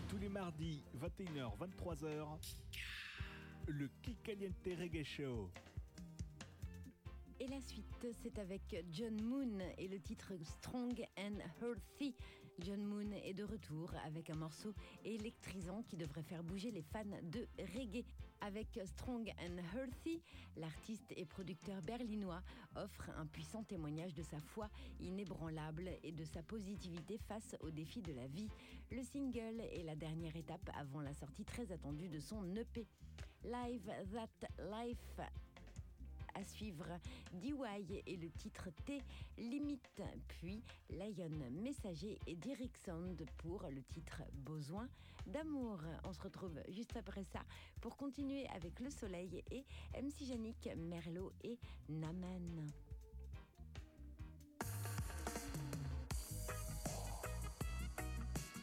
[0.08, 2.38] Tous les mardis, 21h, 23h,
[3.68, 5.50] le Kikaliente Reggae Show.
[7.38, 12.14] Et la suite, c'est avec John Moon et le titre Strong and Healthy.
[12.60, 14.74] John Moon est de retour avec un morceau
[15.04, 18.04] électrisant qui devrait faire bouger les fans de reggae.
[18.42, 20.22] Avec Strong and Healthy,
[20.56, 22.42] l'artiste et producteur berlinois
[22.74, 24.68] offre un puissant témoignage de sa foi
[24.98, 28.48] inébranlable et de sa positivité face aux défis de la vie.
[28.90, 32.86] Le single est la dernière étape avant la sortie très attendue de son EP.
[33.44, 35.20] Live That Life
[36.40, 36.86] à suivre
[37.34, 39.02] DY et le titre T
[39.36, 42.72] Limite, puis Lion Messager et Derrick
[43.36, 44.88] pour le titre Besoin
[45.26, 45.80] d'amour.
[46.04, 47.40] On se retrouve juste après ça
[47.82, 49.64] pour continuer avec Le Soleil et
[50.00, 51.58] MC Yannick, Merlot et
[51.90, 52.66] Naman.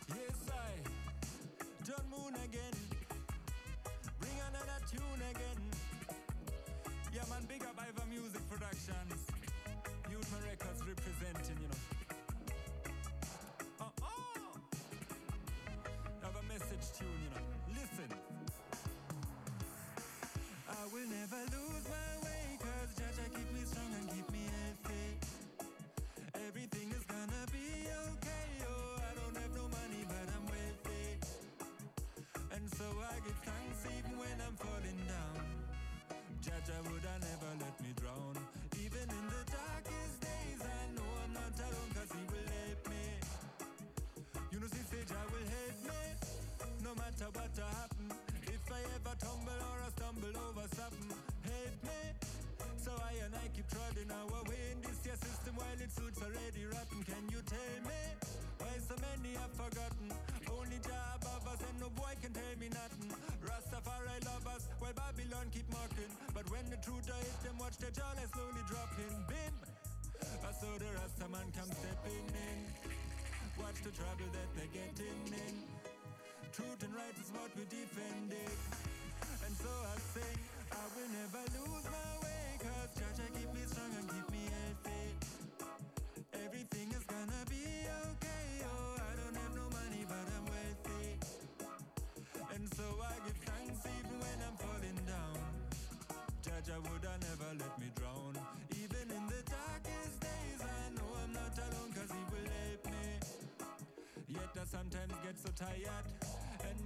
[0.09, 0.49] Yes,
[2.09, 2.73] Moon again.
[4.19, 5.66] Bring another tune again.
[7.17, 9.25] Yeah, man, big up Iva Music Productions.
[10.11, 11.81] Youth My Records representing, you know.
[13.81, 14.61] Uh oh!
[16.21, 17.41] Have a message tune, you know.
[17.73, 18.13] Listen.
[20.69, 24.76] I will never lose my way, cause Jaja keep me strong and keep me healthy.
[46.87, 48.07] No matter what to happen.
[48.47, 51.11] If I ever tumble or I stumble over something,
[51.43, 51.99] help me.
[52.79, 56.23] So I and I keep trotting our way in this year system while it suits
[56.23, 57.03] already rotten.
[57.03, 58.01] Can you tell me
[58.63, 60.15] why so many have forgotten?
[60.47, 63.11] Only Jah above us and no boy can tell me nothing.
[63.43, 66.07] Rastafari love us while Babylon keep mocking.
[66.31, 69.11] But when the truth I hit them, watch the jaw slowly dropping.
[69.27, 69.55] Bim!
[70.23, 72.59] I saw the Rasta man come stepping in.
[73.59, 75.76] Watch the trouble that they're getting in.
[76.53, 78.53] Truth and right is what we defending.
[79.45, 80.39] And so I sing,
[80.73, 82.57] I will never lose my way.
[82.57, 85.05] Cause Jaja keep me strong and keep me healthy.
[86.33, 87.61] Everything is gonna be
[88.09, 88.47] okay.
[88.65, 91.21] Oh, I don't have no money, but I'm wealthy.
[92.57, 95.37] And so I give thanks even when I'm falling down.
[96.41, 98.33] Jaja would I never let me drown.
[98.81, 103.05] Even in the darkest days, I know I'm not alone cause he will help me.
[104.27, 106.07] Yet I sometimes get so tired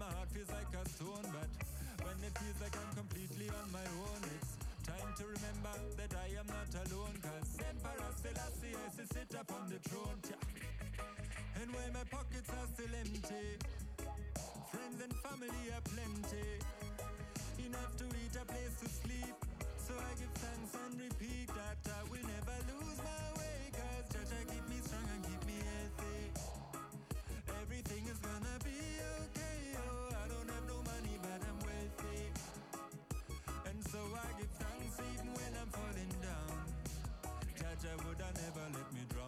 [0.02, 1.28] my heart feels like a stone.
[1.30, 1.50] But
[2.02, 6.28] when it feels like I'm completely on my own, it's time to remember that I
[6.42, 7.14] am not alone.
[7.22, 10.18] Cause Emperor Selassie has to sit up on the throne.
[11.62, 13.62] And when my pockets are still empty,
[14.74, 16.50] friends and family are plenty.
[17.62, 19.38] Enough to eat, a place to sleep.
[19.78, 23.70] So I give thanks and repeat that I will never lose my way.
[23.70, 26.22] Cause Jaja keep me strong and keep me healthy.
[27.62, 29.31] Everything is gonna be okay.
[38.74, 39.21] Let me drown.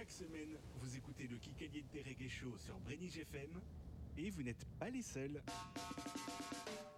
[0.00, 3.60] Chaque semaine, vous écoutez le Kikaliente Reggae Show sur Brenige FM
[4.16, 5.42] et vous n'êtes pas les seuls.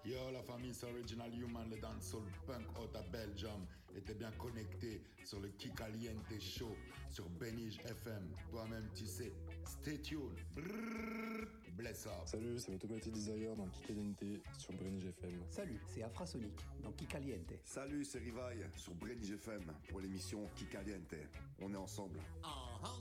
[0.05, 3.67] Yo, la famille, c'est Original Human, le dancehall punk out à Belgium.
[4.07, 6.77] T'es bien connecté sur le Kikaliente Show
[7.11, 8.37] sur Benige FM.
[8.53, 9.33] Toi-même, tu sais.
[9.67, 10.39] Stay tuned.
[10.55, 12.27] Brrr, bless up.
[12.27, 15.43] Salut, c'est Automatic Desire dans Kikaliente sur Brenige FM.
[15.49, 17.53] Salut, c'est Afrasonic dans Kikaliente.
[17.65, 21.15] Salut, c'est Rivaille sur Brenige FM pour l'émission Kikaliente.
[21.61, 22.21] On est ensemble.
[22.43, 22.97] Ah ah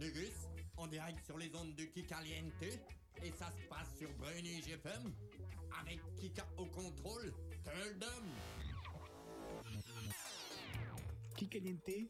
[0.00, 2.62] Nugus, en direct sur les ondes de Kikaliente.
[3.22, 5.12] Et ça se passe sur Bruni GFM.
[5.80, 7.32] Avec Kika au contrôle.
[7.64, 8.24] Tell them.
[11.36, 12.08] Kikaliente,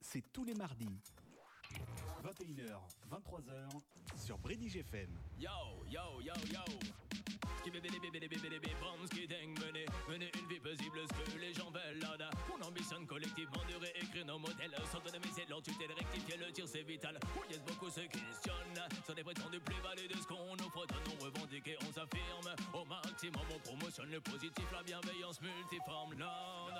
[0.00, 0.88] c'est tous les mardis.
[2.28, 2.76] 21h,
[3.10, 5.08] 23h sur Brédige FM.
[5.38, 5.48] Yo,
[5.88, 6.60] yo, yo, yo.
[7.68, 7.90] Mener,
[10.08, 14.24] mener une vie paisible, ce que les gens veulent là On ambitionne collectivement de réécrire
[14.24, 17.18] nos modèles S'autonomiser leur tutelle, rectifier le tir c'est vital.
[17.36, 21.14] On yes beaucoup se questionnent Sur les prétendus plus valides de ce qu'on offre donne,
[21.20, 22.54] on revendique et on s'affirme
[23.26, 26.14] promotionne le positif, la bienveillance multiforme.
[26.14, 26.70] Non,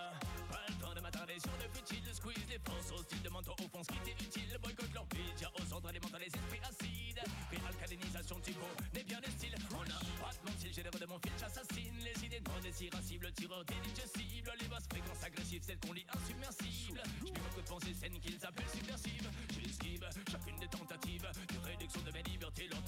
[0.49, 3.53] pas le temps de m'attarder sur le futile, de squeeze les forces hostiles, de manteau
[3.59, 8.67] offense qui t'est utile, boycott leur pitch, au centre mentales, les esprits acides, réalcalinisation, typo,
[8.95, 9.55] n'est bien des styles.
[9.73, 13.65] On a pas de mentir, généreux de mon fil, j'assassine les idées non désiracibles, tireur
[13.65, 17.03] d'indigestible, les basses fréquences agressives, celles qu'on lit insubmersibles.
[17.19, 19.31] Je beaucoup de pensées saines qu'ils appellent subversives.
[19.59, 22.85] J'esquive chacune des tentatives de réduction de mes libertés, leurs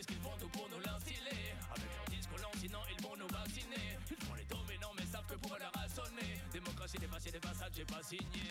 [0.00, 1.52] puisqu'ils font tout pour nous l'instiller.
[1.76, 3.98] Avec leur discours lancinant, ils vont nous vacciner.
[4.10, 6.40] Ils font les dominants, mais savent que pour leur assonner.
[6.52, 8.48] Démocratie dépassée, des façades, j'ai pas signé.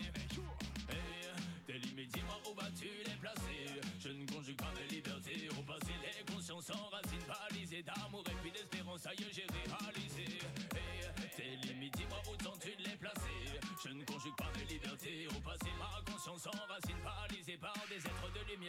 [0.88, 1.26] Hey,
[1.66, 3.80] tes limites, dis-moi où vas-tu les placer?
[3.98, 9.06] Je ne conjugue pas mes libertés au Les consciences enracinent, balisées d'amour et puis d'espérance
[9.06, 10.09] est, j'ai réalisé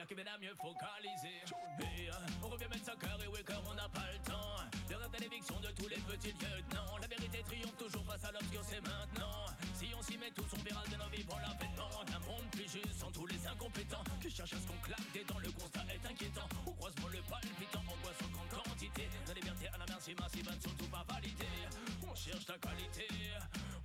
[0.02, 1.46] de Qui m'aident à mieux focaliser.
[1.80, 2.10] Hey,
[2.42, 4.58] on revient mettre sa cœur et car on n'a pas le temps.
[4.88, 6.98] Derrière l'éviction de tous les petits lieutenants.
[7.02, 9.46] La vérité triomphe toujours face à l'obscur, c'est maintenant.
[9.76, 12.70] Si on s'y met tous, on verra de nos vies pour l'avènement D'un monde plus
[12.70, 14.04] juste sans tous les incompétents.
[14.22, 16.50] Qui cherchent à ce qu'on claque des le constat est inquiétant.
[16.66, 19.08] Au croisement le palpitant, angoisse en grande quantité.
[19.28, 21.70] La liberté à la merci massive, surtout pas validée.
[22.10, 23.08] On cherche la qualité,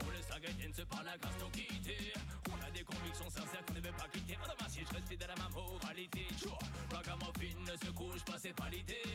[0.05, 2.12] on laisse la gaieté, ne se par la grâce nous quitter
[2.51, 4.26] On a des convictions sincères qu'on ne veut pas quitter
[4.77, 6.27] si je reste fidèle à ma moralité
[6.93, 9.09] Ragamuffin ne se couche pas, c'est pas l'idée.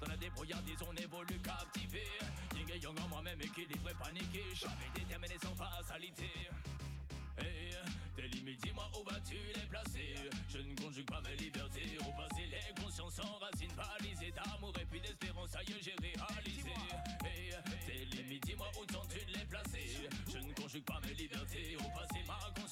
[0.00, 2.06] Dans la débrouillardise on évolue captivé.
[2.54, 6.30] Ying et Yang en moi-même équilibré, paniqué Jamais déterminé sans fatalité
[7.38, 7.72] Hey,
[8.14, 10.14] tes limites, dis-moi où vas-tu les placer?
[10.48, 11.98] Je ne conjugue pas mes libertés.
[12.00, 16.70] Au passé Les consciences enracinent, balisées d'amour et puis d'espérance est, j'ai réalisé.
[17.24, 17.50] Hey,
[17.86, 20.08] tes limites, dis-moi où tentes-tu de les placer?
[20.30, 21.76] Je ne conjugue pas mes libertés.
[21.76, 22.11] Au passé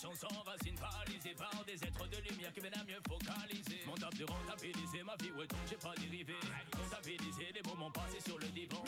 [0.02, 3.84] Ma conscience enracine, balisée par des êtres de lumière Qui viennent à mieux focaliser.
[3.86, 6.36] Mon table de rentabiliser ma vie, ouais donc j'ai pas dérivé.
[6.72, 8.82] Comptabiliser les moments passés sur le divan.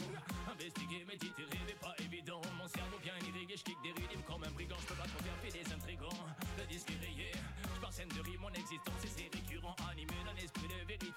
[0.48, 2.40] Investiguer, méditer, rêver, pas évident.
[2.56, 4.76] Mon cerveau bien irrigué, je kick des rythmes comme un brigand.
[4.80, 6.24] Je peux pas trop faire des intrigants.
[6.56, 7.32] Le disque est rayé.
[7.76, 9.31] Je scène de rime, mon existence et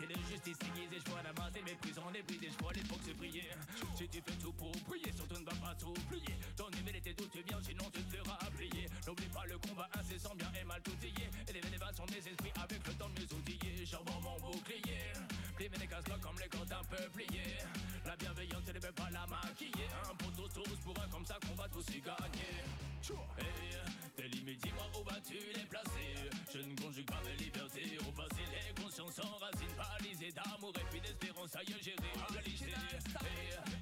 [0.06, 2.74] de vérité, de justice aiguisée Je vois la masse des méprisants, des brisés, je vois
[2.74, 3.50] l'époque se briller
[3.96, 7.42] Si tu fais tout pour briller, surtout ne va pas s'oublier Ton humilité d'où tu
[7.42, 10.96] viens, sinon tu te feras plier N'oublie pas le combat incessant, bien et mal tout
[11.02, 15.14] lié Et l'élévation des esprits avec le temps de mieux outiller Charbon mon bouclier.
[15.56, 17.58] Plier des casques comme les cordes un peu pliées
[18.06, 19.88] La bienveillance, elle ne veut pas la maquiller.
[20.10, 22.64] Un pour tous, tous pour un, comme ça qu'on va tous y gagner.
[23.38, 23.78] Hey,
[24.16, 26.30] tes limites, dis-moi où vas-tu les placer?
[26.52, 27.75] Je ne conjugue pas mes libertés
[28.96, 32.72] Les consciences enracinent, balisées d'amour et puis d'espérance est, j'ai réalisé.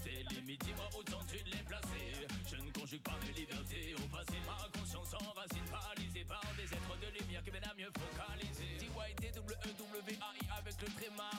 [0.03, 2.25] Tes limites, dis-moi tentes-tu de les placer.
[2.49, 4.41] Je ne conjugue pas mes libertés au passé.
[4.47, 8.77] Ma conscience enracine, balisée par des êtres de lumière Qui viennent à mieux focaliser.
[8.79, 11.29] T-Y-T-W-E-W-A-I avec le tréma.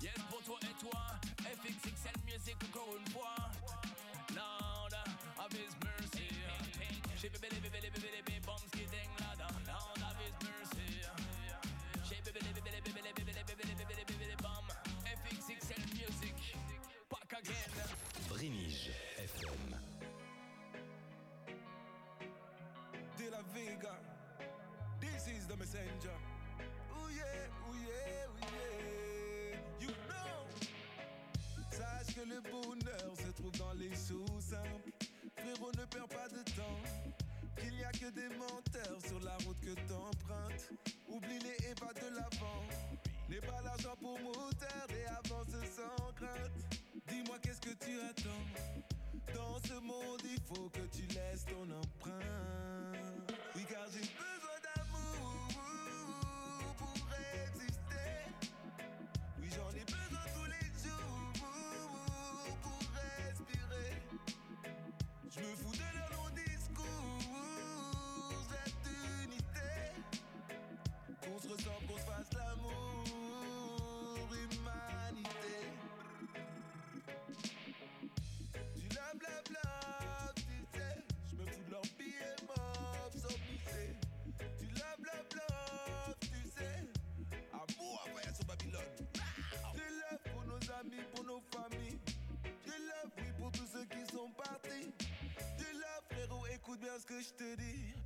[0.00, 1.04] Yes pour toi et toi.
[1.44, 3.36] FXXL Music encore une fois.
[4.34, 4.96] Lord
[5.36, 6.28] of His mercy.
[7.20, 7.60] She be billy
[35.76, 36.80] Ne perds pas de temps.
[37.56, 40.70] Qu'il n'y a que des menteurs sur la route que t'empruntes.
[41.08, 42.62] Oublie-les et va de l'avant.
[43.28, 46.80] N'aie pas l'argent pour moteur et avance sans crainte.
[47.06, 48.46] Dis-moi qu'est-ce que tu attends?
[49.34, 53.32] Dans ce monde, il faut que tu laisses ton empreinte.
[53.54, 54.39] Oui, car j'ai besoin
[96.70, 97.99] frérot, écoute bien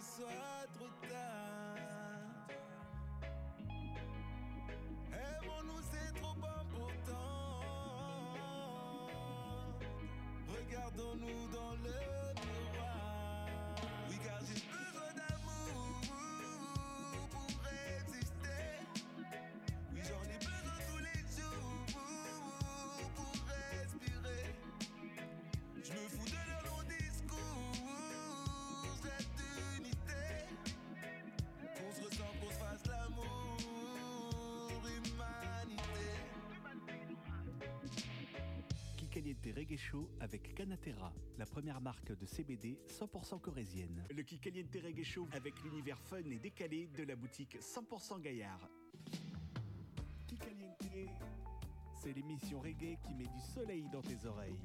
[0.00, 2.46] soit trop tard.
[5.12, 7.60] Aimons-nous, c'est trop important.
[10.48, 11.98] Regardons-nous dans le
[12.46, 12.98] miroir.
[39.28, 44.02] Kikaliente Reggae Show avec Canatera, la première marque de CBD 100% corésienne.
[44.10, 48.66] Le Kikaliente Reggae Show avec l'univers fun et décalé de la boutique 100% Gaillard.
[50.26, 51.10] Kikaliente,
[51.92, 54.60] c'est l'émission reggae qui met du soleil dans tes oreilles.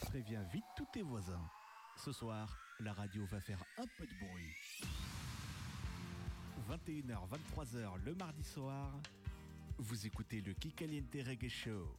[0.00, 1.48] Préviens vite tous tes voisins.
[1.96, 4.56] Ce soir, la radio va faire un peu de bruit.
[6.68, 7.18] 21h,
[7.56, 9.00] 23h le mardi soir,
[9.80, 11.96] vous écoutez le Kikaliente Reggae Show.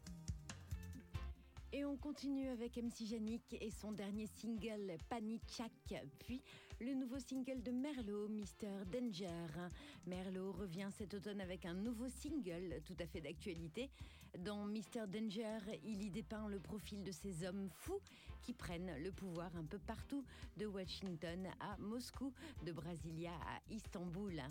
[1.74, 5.72] Et on continue avec MC Yannick et son dernier single Panichak,
[6.20, 6.44] puis
[6.82, 8.86] le nouveau single de Merlot, Mr.
[8.92, 9.70] Danger.
[10.08, 13.92] Merlot revient cet automne avec un nouveau single tout à fait d'actualité.
[14.40, 15.06] Dans Mr.
[15.08, 18.00] Danger, il y dépeint le profil de ces hommes fous
[18.42, 20.24] qui prennent le pouvoir un peu partout,
[20.58, 22.34] de Washington à Moscou,
[22.66, 24.42] de Brasilia à Istanbul.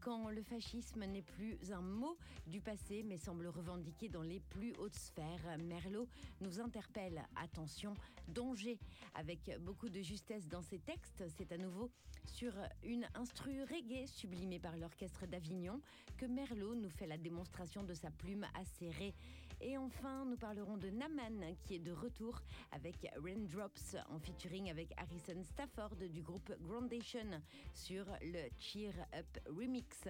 [0.00, 4.72] Quand le fascisme n'est plus un mot du passé mais semble revendiqué dans les plus
[4.78, 6.06] hautes sphères, Merlot
[6.40, 7.22] nous interpelle.
[7.36, 7.94] Attention,
[8.28, 8.78] danger.
[9.14, 11.79] Avec beaucoup de justesse dans ses textes, c'est à nouveau
[12.26, 12.52] sur
[12.82, 15.80] une instru reggae sublimée par l'orchestre d'Avignon
[16.16, 19.14] que Merlot nous fait la démonstration de sa plume acérée.
[19.60, 22.40] Et enfin, nous parlerons de Naman qui est de retour
[22.72, 27.42] avec Raindrops en featuring avec Harrison Stafford du groupe Groundation
[27.74, 30.08] sur le Cheer Up Remix.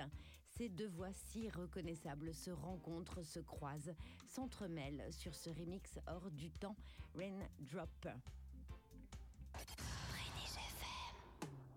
[0.48, 3.94] Ces deux voix si reconnaissables se rencontrent, se croisent,
[4.26, 6.76] s'entremêlent sur ce remix hors du temps
[7.14, 8.08] Raindrop.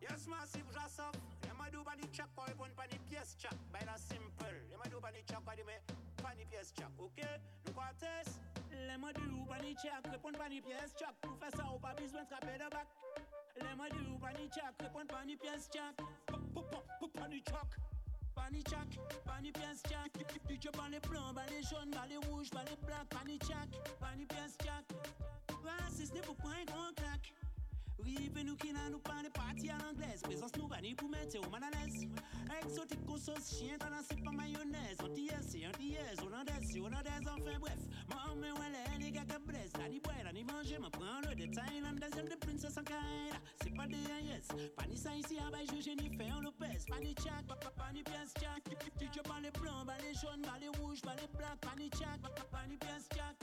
[0.03, 0.67] Yes, massive
[0.99, 1.15] up.
[1.47, 3.55] Them a do body check or even panny PS check.
[3.71, 4.51] By the simple.
[4.67, 5.80] Them a do body check or me
[6.19, 6.91] panny PS check.
[6.99, 7.39] Okay?
[7.63, 8.35] Look at this.
[8.67, 10.03] Them a do body check.
[10.03, 11.15] Répond panny PS check.
[11.23, 12.88] Pour faire ça, ou pas besoin de trapper de bac.
[13.55, 14.75] Them a do body check.
[14.75, 15.95] Répond panny PS check.
[17.15, 17.71] Panny check.
[18.35, 20.11] Panny check, panny pièce check.
[20.49, 20.67] DJ
[21.49, 23.07] les jaunes, ban les rouges, ban les blancs.
[23.09, 23.69] Panny check,
[24.01, 24.84] panny pièce check.
[25.63, 27.34] Raciste n'est pour point grand claque.
[27.99, 30.22] Rive nous qui n'a nous pas de parties à l'anglaise.
[30.22, 32.07] Présence nous vanille pour mettre au mal à l'aise.
[32.64, 34.98] Exotique qu'on sauce chien, t'en c'est pas mayonnaise.
[35.03, 37.22] Antillaise, c'est antillaise, hollandaise, c'est hollandaise.
[37.22, 37.80] Enfin bref,
[38.10, 39.78] maman, mais ouais, les gars qui blessent.
[39.78, 43.38] La ni boire, la ni manger, me prend le Thaïlande, deuxième de princesse en Kaila.
[43.61, 44.48] C'est pas des yes.
[44.76, 46.80] Pas ni ça ici, à bail, je Jennifer Lopez.
[46.88, 48.64] Pas ni tchac, pas ni pièce tchac.
[48.99, 51.60] Tu pas les blancs, pas les jaunes, pas les rouges, pas les blancs.
[51.61, 53.36] Pas ni tchac, pas ni pièce tchac.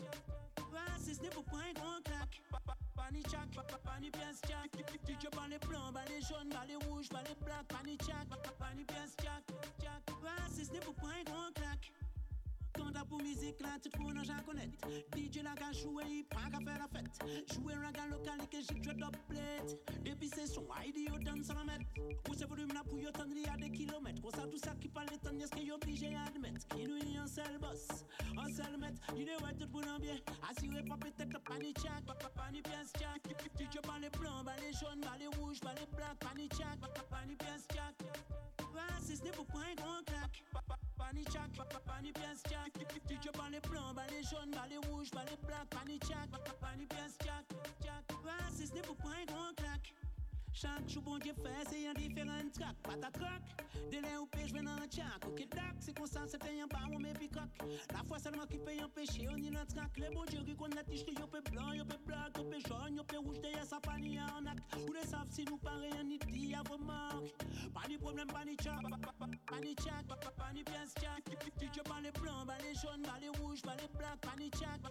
[0.73, 2.41] Raciste n'est pour point grand claque.
[2.95, 3.49] Pani chak,
[3.85, 4.71] pani pièce chak.
[5.07, 7.67] DJ ban les blancs, ban les jaunes, ban les rouges, ban les blancs.
[7.69, 8.27] Pani chak,
[8.59, 9.43] pani pièce chak.
[10.23, 11.93] Raciste n'est pour point grand claque.
[12.75, 14.71] Quand t'as pour musique là, tout le monde j'en connaît.
[15.17, 17.53] DJ là qu'à jouer, il prend qu'à faire la fête.
[17.53, 19.77] Jouer raga local et que j'ai dread up plate.
[20.05, 21.85] Depuis c'est son ID, au danse à la mettre.
[22.25, 24.21] Pour ce volume là, pour y attendre, il y a des kilomètres.
[24.21, 26.67] Pour ça, tout ça qui parle de temps, est-ce qu'il est obligé à admettre?
[26.69, 28.05] Qui nous y un seul boss,
[28.37, 29.01] un seul maître?
[29.17, 30.17] Il est ouais, tout le monde bien.
[30.49, 33.37] Assuré pas peut-être le panic check, panic pièce check.
[33.59, 36.17] DJ ban les blancs, ban les jaunes, ban les rouges, ban les blancs.
[36.21, 36.79] Panic check,
[37.11, 38.60] panic pièce check.
[38.75, 40.43] Raciste n'est pour point un grand claque.
[40.97, 41.51] Pani check,
[41.87, 42.73] pani pièce check.
[43.09, 45.69] DJ ban les blancs, ban les jaunes, ban les rouges, ban les blancs.
[45.71, 46.31] Pani check,
[46.61, 47.47] pani pièce check.
[48.25, 49.95] Raciste n'est pour point un grand claque.
[50.53, 52.77] Chaque jour, bon Dieu fait, c'est un différent track.
[52.83, 53.29] Pas ta croc,
[53.91, 55.25] de l'air ou pêche, un tchac.
[55.27, 56.99] Ok, dac, c'est comme ça, c'est un bar, on.
[57.93, 59.97] La fois seulement qui paye péché, on y track.
[59.97, 62.97] Les bon Dieu qui connaît tige, yo peut blanc, yo peut blanc, yo peut jaune,
[63.17, 63.79] rouge, derrière sa
[64.47, 64.89] acte.
[64.89, 65.59] Ou les savent si nous
[66.69, 67.33] remarque.
[67.73, 68.83] Pas de problème, pas de tchac,
[69.47, 73.89] pas de tchac, pas pas les blancs, pas les jaunes, pas les rouges, pas les
[74.21, 74.91] pas de tchac, pas.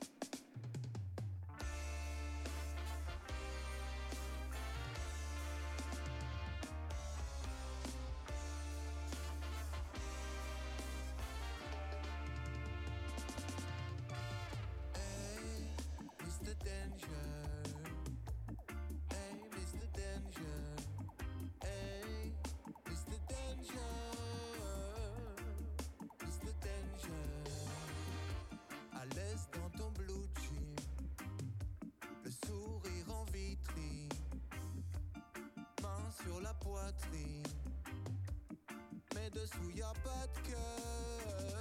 [39.41, 41.60] dessous, y a pas de.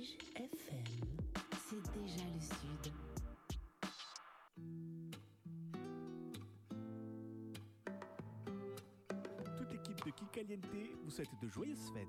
[0.00, 0.84] FM.
[1.68, 2.92] C'est déjà le Sud.
[9.58, 10.64] Toute l'équipe de Kikaliente
[11.04, 12.08] vous souhaite de joyeuses fêtes.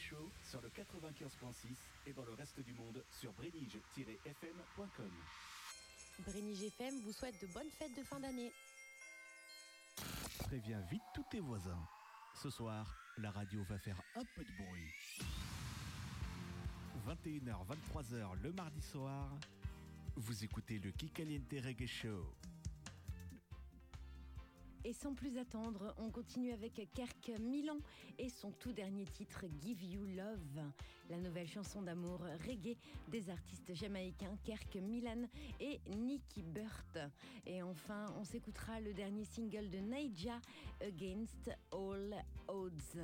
[0.00, 5.10] Show sur le 95.6 et dans le reste du monde sur brélige-fm.com.
[6.26, 8.50] Brénige FM vous souhaite de bonnes fêtes de fin d'année.
[10.38, 11.86] Préviens vite tous tes voisins.
[12.34, 14.88] Ce soir, la radio va faire un peu de bruit.
[17.06, 19.28] 21h, 23h le mardi soir,
[20.16, 22.34] vous écoutez le Kikaliente Reggae Show.
[24.90, 27.78] Et sans plus attendre, on continue avec Kerk Milan
[28.18, 30.64] et son tout dernier titre Give You Love,
[31.08, 32.76] la nouvelle chanson d'amour reggae
[33.06, 35.28] des artistes jamaïcains Kerk Milan
[35.60, 36.98] et Nicky Burt.
[37.46, 40.40] Et enfin, on s'écoutera le dernier single de Naija,
[40.80, 42.16] Against All
[42.48, 42.98] Odds.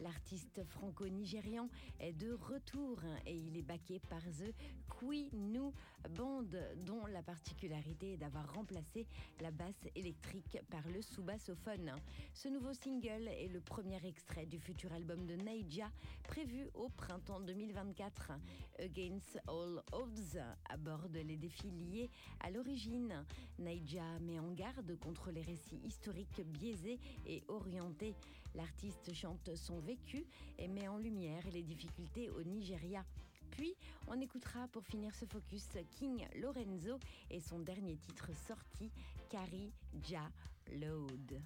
[0.00, 4.54] L'artiste franco-nigérian est de retour et il est backé par The
[5.02, 5.72] Queenu
[6.16, 6.46] Band,
[6.76, 9.06] dont la particularité est d'avoir remplacé
[9.40, 11.92] la basse électrique par le sous-bassophone.
[12.34, 15.90] Ce nouveau single est le premier extrait du futur album de Naija,
[16.22, 18.32] prévu au printemps 2024.
[18.78, 20.38] Against All Odds
[20.68, 22.10] aborde les défis liés
[22.40, 23.24] à l'origine.
[23.58, 28.14] Naija met en garde contre les récits historiques biaisés et orientés.
[28.54, 30.26] L'artiste chante son vécu
[30.58, 33.04] et met en lumière les difficultés au Nigeria.
[33.52, 33.74] Puis,
[34.08, 36.98] on écoutera pour finir ce focus King Lorenzo
[37.30, 38.90] et son dernier titre sorti,
[39.28, 39.72] Carrie
[40.02, 40.30] Ja
[40.72, 41.40] Load.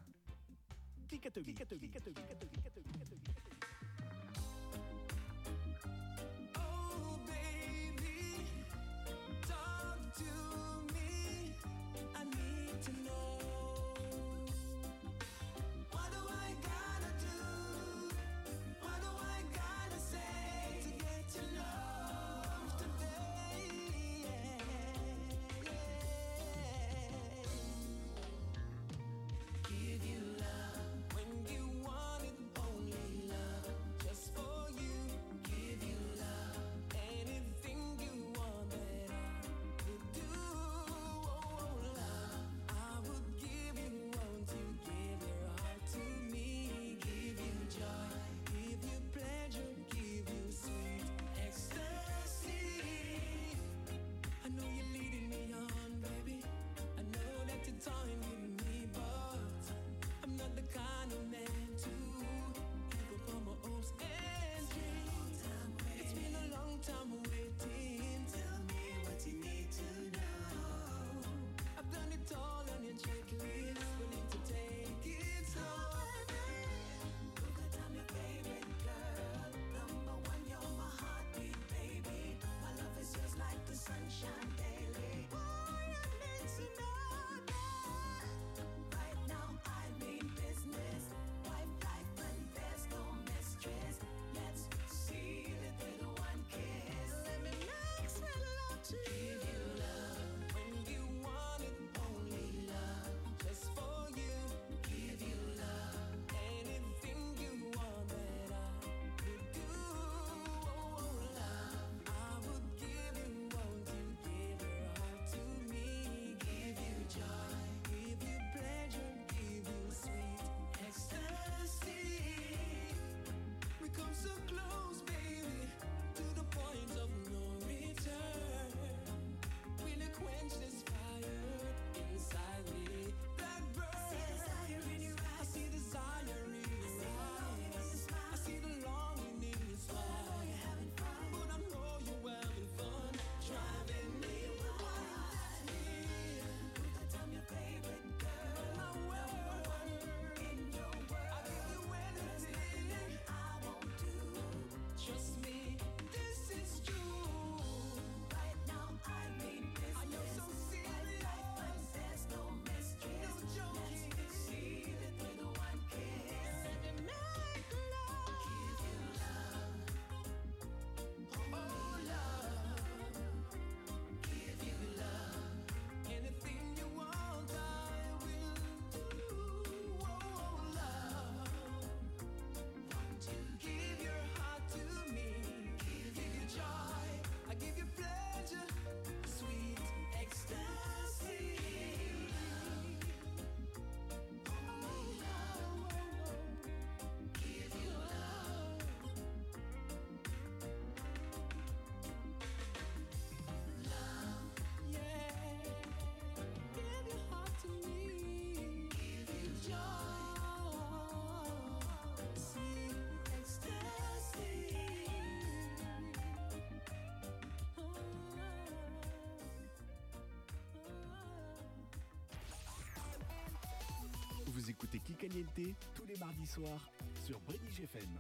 [224.67, 226.91] Vous écoutez Kikaliente tous les mardis soirs
[227.25, 228.19] sur Brédige FM.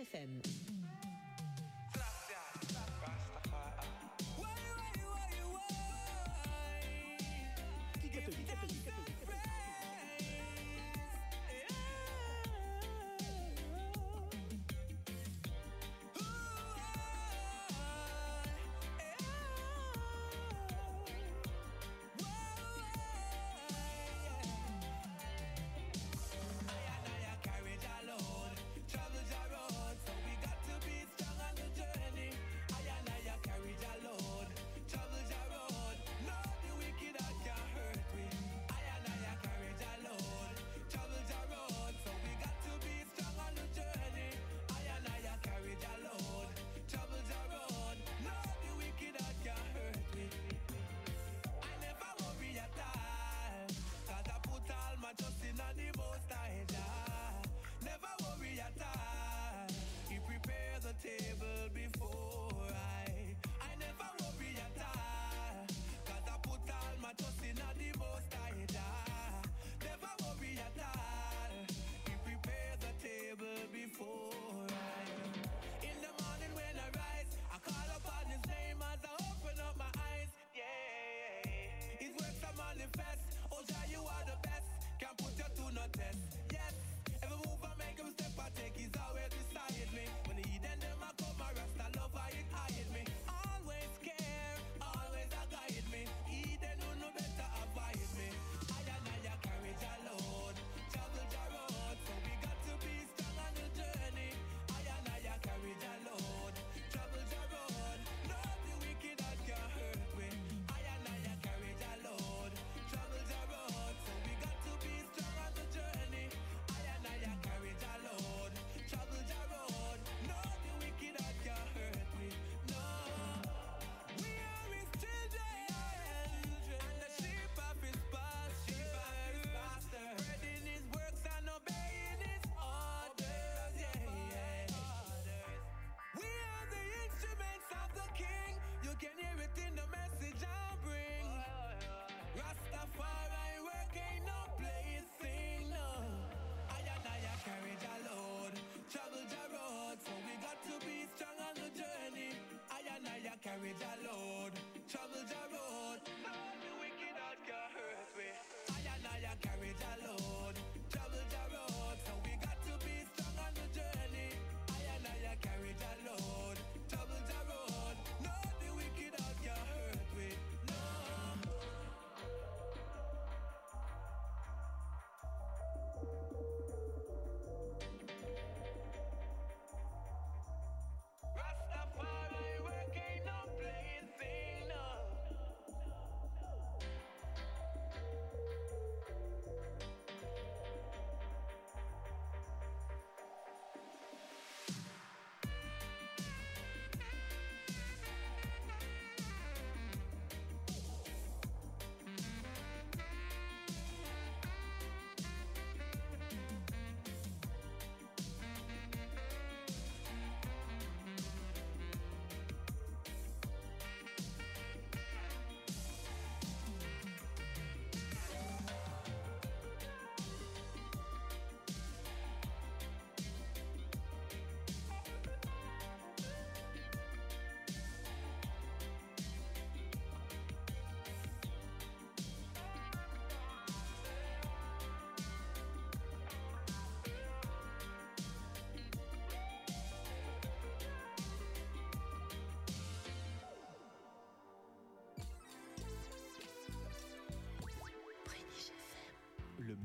[0.00, 0.59] FM.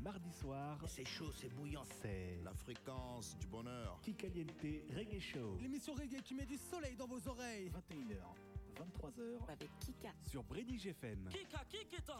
[0.06, 0.78] Mardi soir.
[0.86, 1.82] C'est chaud, c'est bouillant.
[2.00, 3.98] C'est La fréquence du bonheur.
[4.02, 4.52] Kikaliente
[4.94, 5.58] Reggae Show.
[5.60, 7.70] L'émission reggae qui met du soleil dans vos oreilles.
[7.70, 8.22] 21h,
[8.76, 9.48] 23h.
[9.48, 10.12] Avec Kika.
[10.22, 11.28] Sur Brédige FM.
[11.28, 12.16] Kika, Kikita.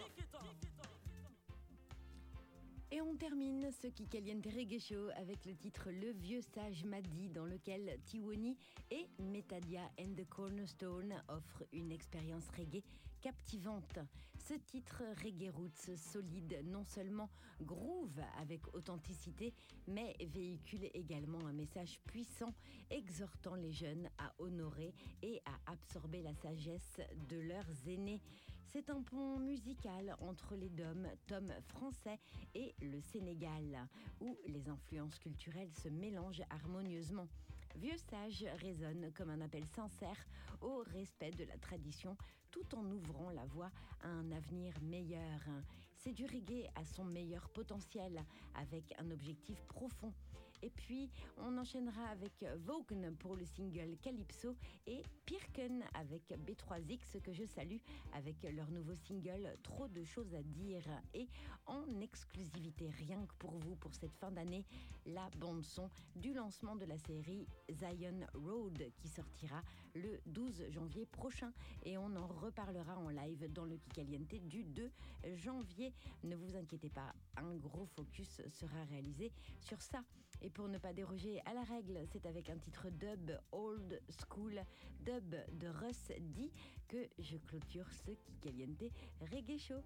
[2.97, 7.29] Et on termine ce qui Caliente Reggae Show avec le titre Le Vieux Sage Madi,
[7.29, 8.57] dans lequel Tiwoni
[8.91, 12.83] et Metadia and the Cornerstone offrent une expérience reggae
[13.21, 13.99] captivante.
[14.39, 17.29] Ce titre reggae roots solide, non seulement
[17.61, 19.53] groove avec authenticité,
[19.89, 22.55] mais véhicule également un message puissant
[22.89, 28.23] exhortant les jeunes à honorer et à absorber la sagesse de leurs aînés.
[28.73, 32.19] C'est un pont musical entre les DOM, tomes français
[32.55, 33.89] et le Sénégal,
[34.21, 37.29] où les influences culturelles se mélangent harmonieusement.
[37.77, 40.17] Vieux Sage résonne comme un appel sincère
[40.61, 42.17] au respect de la tradition
[42.51, 43.71] tout en ouvrant la voie
[44.03, 45.41] à un avenir meilleur.
[45.97, 48.25] C'est du reggae à son meilleur potentiel,
[48.55, 50.13] avec un objectif profond.
[50.63, 52.33] Et puis, on enchaînera avec
[52.65, 54.57] Vogue pour le single Calypso
[54.87, 57.79] et Pirken avec B3X que je salue
[58.15, 60.83] avec leur nouveau single Trop de choses à dire.
[61.15, 61.29] Et
[61.67, 64.65] en exclusivité, rien que pour vous, pour cette fin d'année,
[65.05, 69.63] la bande-son du lancement de la série Zion Road qui sortira
[69.97, 71.53] le 12 janvier prochain.
[71.85, 74.91] Et on en reparlera en live dans le Kikaliente du 2
[75.35, 75.93] janvier.
[76.25, 80.03] Ne vous inquiétez pas, un gros focus sera réalisé sur ça.
[80.43, 84.63] Et pour ne pas déroger à la règle, c'est avec un titre dub old school,
[85.01, 86.53] dub de Russ D,
[86.89, 89.83] que je clôture ce Kikaliente Reggae Show.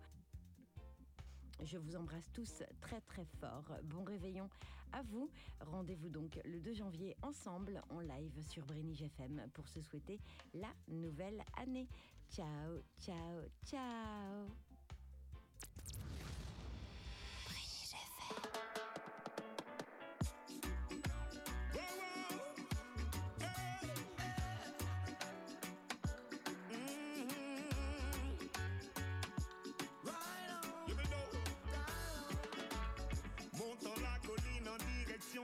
[1.62, 3.70] Je vous embrasse tous très très fort.
[3.84, 4.48] Bon réveillon
[4.92, 5.30] à vous.
[5.60, 10.20] Rendez-vous donc le 2 janvier ensemble en live sur Brénige FM pour se souhaiter
[10.54, 11.88] la nouvelle année.
[12.30, 14.69] Ciao, ciao, ciao.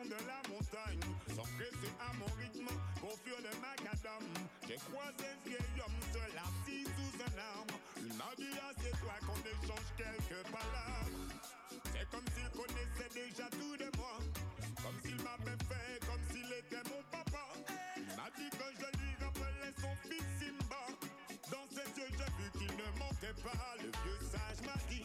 [0.04, 1.00] De la montagne.
[1.34, 2.68] Sans presser à mon rythme,
[3.00, 4.24] confus de macadam
[4.68, 7.76] J'ai croisé ce vieil homme seul assis sous un arbre.
[8.04, 11.16] Il m'a dit assez toi qu'on échange quelques palabres
[11.92, 14.18] C'est comme s'il connaissait déjà tout de moi.
[14.82, 17.46] Comme s'il m'avait fait, comme s'il était mon papa.
[17.96, 20.84] Il m'a dit que je lui rappelais son fils Simba.
[21.50, 23.74] Dans ses yeux j'ai vu qu'il ne manquait pas.
[23.80, 25.04] Le vieux sage m'a dit,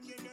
[0.00, 0.27] and you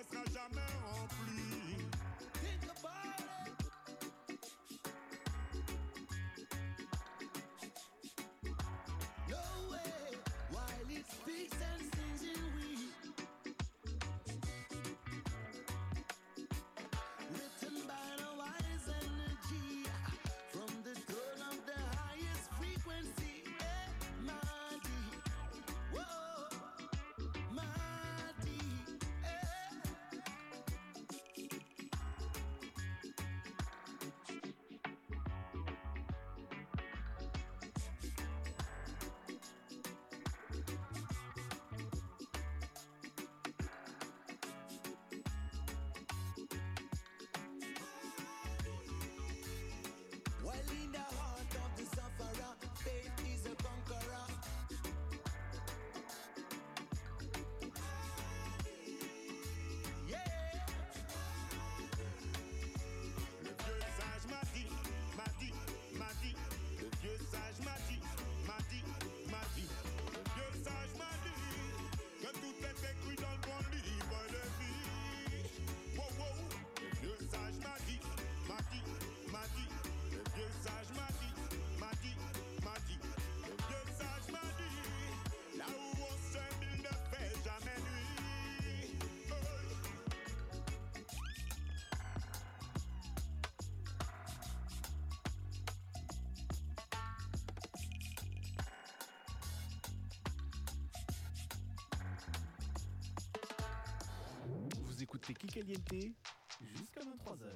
[105.16, 106.14] écoutez Kikaliente
[106.60, 107.48] jusqu'à 23h.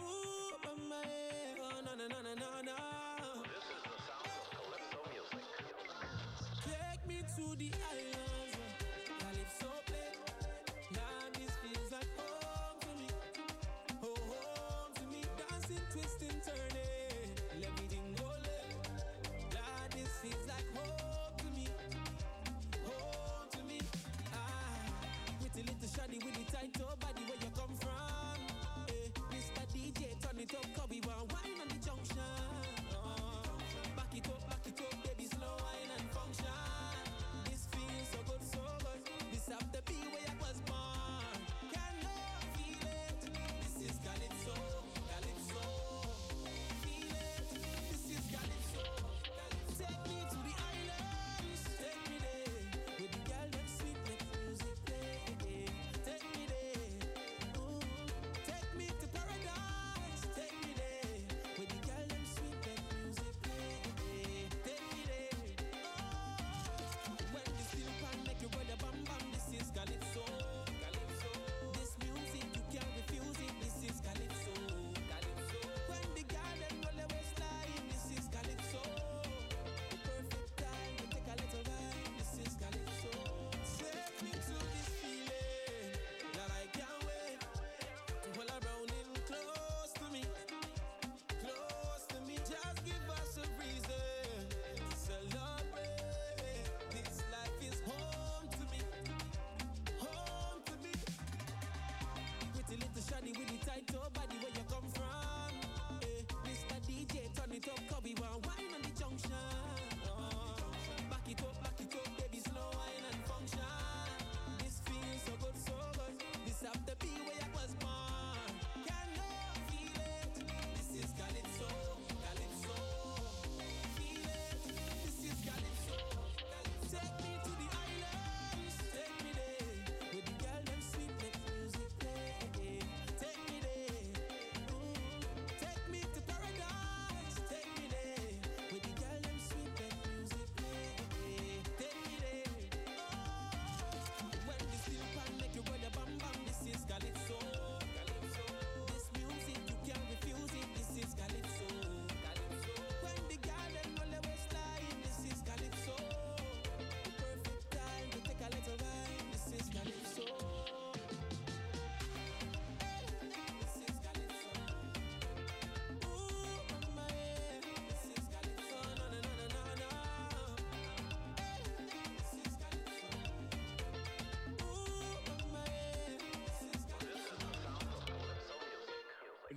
[0.00, 2.76] Ooh, mama, eh, oh, na, na, na, na, na, na.
[6.64, 7.06] Take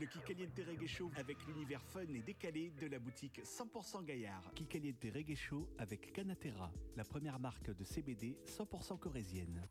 [0.06, 4.52] Le Kikaliente Reggae Show avec l'univers fun et décalé de la boutique 100% Gaillard.
[4.54, 9.68] Kikaliente Reggae Show avec Canatera, la première marque de CBD 100% corésienne.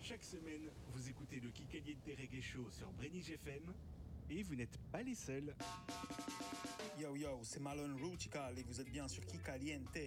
[0.00, 3.74] Chaque semaine, vous écoutez le Kikaliente Reggae Show sur Brenige FM
[4.30, 5.54] et vous n'êtes pas les seuls.
[6.98, 9.98] Yo yo, c'est Malone Rutical et vous êtes bien sur Kikaliente,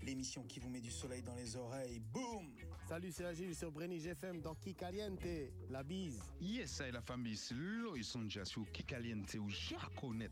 [0.00, 2.00] l'émission qui vous met du soleil dans les oreilles.
[2.00, 2.50] Boum
[2.92, 5.26] Salut, c'est Agile sur Brenige FM dans Kikaliente.
[5.70, 6.20] La bise.
[6.42, 10.28] Yes, la famille, c'est Loïs Sonja sur Kikaliente ou Jaconet.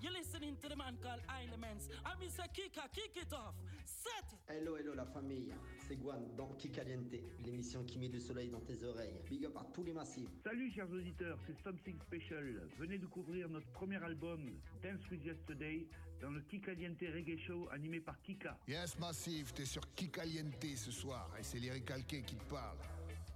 [0.00, 1.88] You're listening to the man called Elements.
[2.04, 2.42] I'm Mr.
[2.52, 3.54] Kika, kick it off.
[3.84, 4.38] Set it.
[4.48, 5.54] Hello, hello la famille,
[5.86, 9.14] c'est Guan dans Kikaliente, l'émission qui met du soleil dans tes oreilles.
[9.30, 10.28] Big up à tous les massifs.
[10.42, 12.68] Salut chers auditeurs, c'est Something Special.
[12.78, 14.50] Venez découvrir notre premier album
[14.82, 15.86] Dance with Yesterday
[16.20, 18.58] dans le Kikaliente Reggae Show animé par Kika.
[18.66, 22.78] Yes, Massif, t'es sur Kikaliente ce soir et c'est Lyric Calqué qui te parle.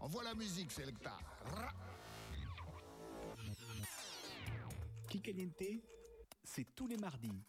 [0.00, 1.16] Envoie la musique, Selecta.
[1.54, 1.72] Ra-
[5.08, 5.82] Kikaliente,
[6.44, 7.42] c'est tous les mardis.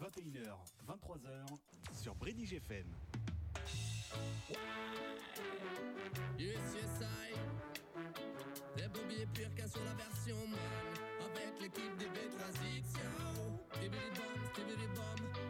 [0.00, 0.56] 21h,
[0.88, 1.46] 23h
[1.94, 2.86] sur Brenige FM.
[6.38, 7.34] Yes, yes, I.
[8.76, 10.58] Des purs qu'un sur la version man.
[11.20, 13.60] Avec l'équipe des B-Transition.
[13.74, 15.10] Tibidi-bom, tibidi-bom.
[15.10, 15.49] J'ai trop de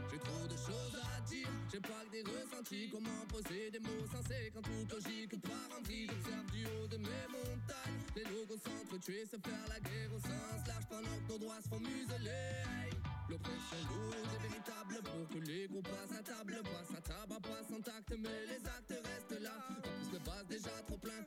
[0.68, 1.48] à dire.
[1.72, 2.88] J'ai pas que des ressentis.
[2.90, 6.06] Comment poser des mots sensés quand toute logique part en vrille.
[6.08, 8.00] J'observe du haut de mes montagnes.
[8.16, 11.68] Les logos s'entretuer, se faire la guerre au sens large pendant que nos droits se
[11.68, 12.90] font museler.
[13.28, 16.60] L'oppression lourde est véritable pour que les groupes passent à table.
[16.64, 19.54] Passe à tabac, passe en tact, mais les actes restent là.
[19.70, 21.22] En plus, le déjà trop plein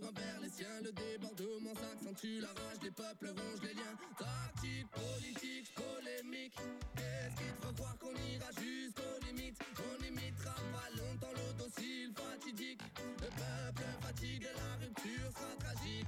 [0.00, 0.80] pour un les siens.
[0.82, 3.96] Le débordement s'accentue, la rage des peuples ronge les liens.
[4.18, 6.56] Tactique, politique, polémique.
[6.96, 9.58] Est-ce qu'il faut croire qu'on ira jusqu'aux limites?
[9.78, 12.82] On imitera pas longtemps le docile fatidique.
[13.20, 16.06] Le peuple fatigue, la rupture sera tragique.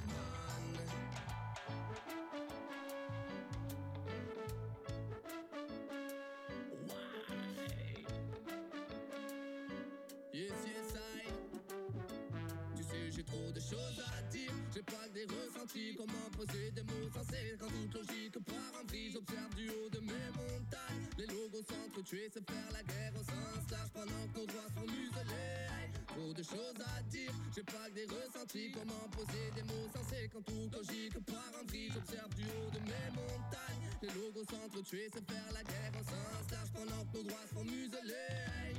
[14.74, 15.94] J'ai pas que des ressentis.
[15.96, 19.10] Comment poser des mots sensés quand toute logique part en vrille.
[19.12, 21.06] J'observe du haut de mes montagnes.
[21.16, 24.86] Les logos s'entretuer, se faire la guerre au sens large pendant que nos droits sont
[24.90, 25.70] muselés.
[26.08, 28.72] Trop de choses à dire, j'ai pas que des ressentis.
[28.72, 31.90] Comment poser des mots sensés quand toute logique part en vrille.
[31.94, 33.86] J'observe du haut de mes montagnes.
[34.02, 37.64] Les logos s'entretuer, se faire la guerre au sens large pendant que nos droits sont
[37.64, 38.74] muselés.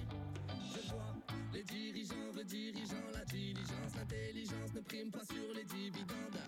[0.76, 6.44] Je vois les dirigeants redirigeants la diligence, l'intelligence ne prime pas sur les dividendes.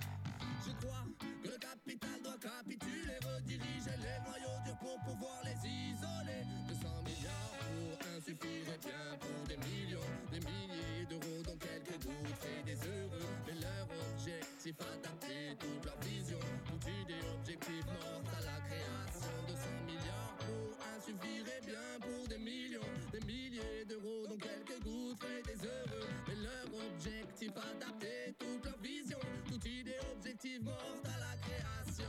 [0.65, 6.43] Je crois que le capital doit capituler, rediriger les noyaux durs pour pouvoir les isoler.
[6.67, 12.63] 200 milliards pour un bien pour des millions, des milliers d'euros dont quelques gouttes fait
[12.65, 13.31] des heureux.
[13.47, 19.31] Mais leur objectif adapté, toute leur vision, toute idée objectif morte à la création.
[19.47, 25.41] 200 milliards pour un bien pour des millions, des milliers d'euros dont quelques gouttes fait
[25.43, 26.07] des heureux.
[26.27, 32.05] Mais leur objectif adapté, toute leur vision, toute idée objective morte à la création.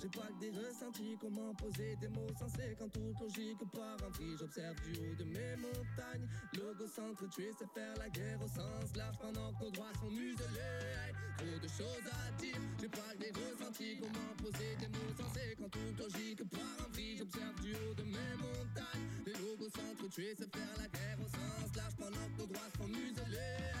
[0.00, 1.18] J'ai pas que des ressentis.
[1.20, 4.34] Comment poser des mots sensés quand toute logique part en vrille.
[4.38, 6.26] J'observe du haut de mes montagnes.
[6.56, 11.12] Logo s'entretuer, c'est faire la guerre au sens large pendant que nos droits sont muselés.
[11.36, 12.56] Trop de choses à dire.
[12.80, 13.98] J'ai pas que des ressentis.
[14.00, 17.18] Comment poser des mots sensés quand toute logique part en vrille.
[17.18, 19.04] J'observe du haut de mes montagnes.
[19.26, 22.88] Les logos s'entretuer, c'est faire la guerre au sens large pendant que nos droits sont
[22.88, 23.79] muselés.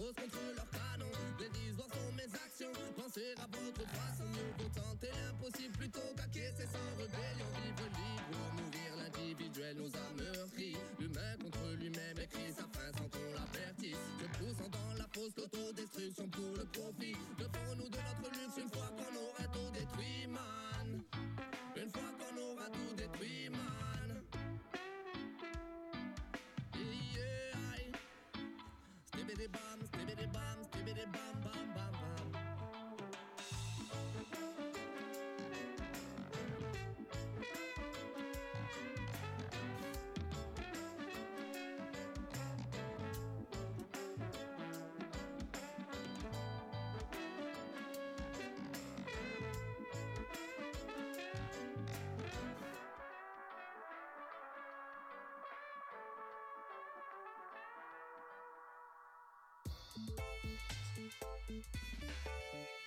[0.00, 1.12] Pros contre leurs canons.
[1.38, 4.24] Les histoires sont mes actions, pensez à votre façon.
[4.32, 7.48] Mieux vaut tenter l'impossible plutôt qu'acquiescer sans rébellion.
[7.60, 10.76] Vivre libre ou mourir l'individuel nous a meurtri.
[10.98, 14.00] L'humain contre lui-même écrit sa fin sans qu'on l'avertisse.
[14.20, 17.16] Se poussant dans la fausse autodestruction pour le profit.
[17.38, 21.02] Devons-nous de notre luxe une fois qu'on aura tout détruit, man.
[21.76, 23.59] Une fois qu'on aura tout détruit, man.
[59.96, 60.08] thank
[61.48, 62.79] you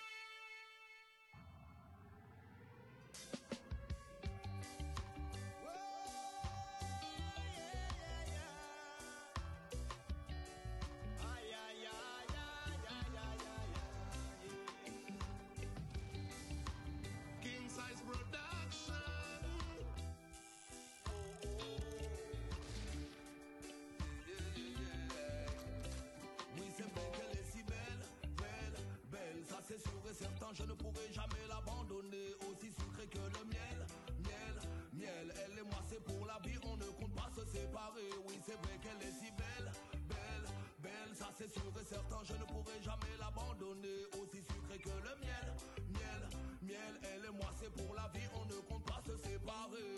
[30.24, 32.32] certain, je ne pourrai jamais l'abandonner.
[32.48, 33.80] Aussi sucré que le miel,
[34.24, 34.56] miel,
[34.94, 35.28] miel.
[35.44, 38.10] Elle et moi, c'est pour la vie, on ne compte pas se séparer.
[38.28, 39.70] Oui, c'est vrai qu'elle est si belle,
[40.08, 40.46] belle,
[40.80, 41.12] belle.
[41.14, 44.00] Ça, c'est sûr et certain, je ne pourrai jamais l'abandonner.
[44.20, 45.48] Aussi sucré que le miel,
[45.92, 46.22] miel,
[46.62, 46.94] miel.
[47.12, 49.93] Elle et moi, c'est pour la vie, on ne compte pas se séparer.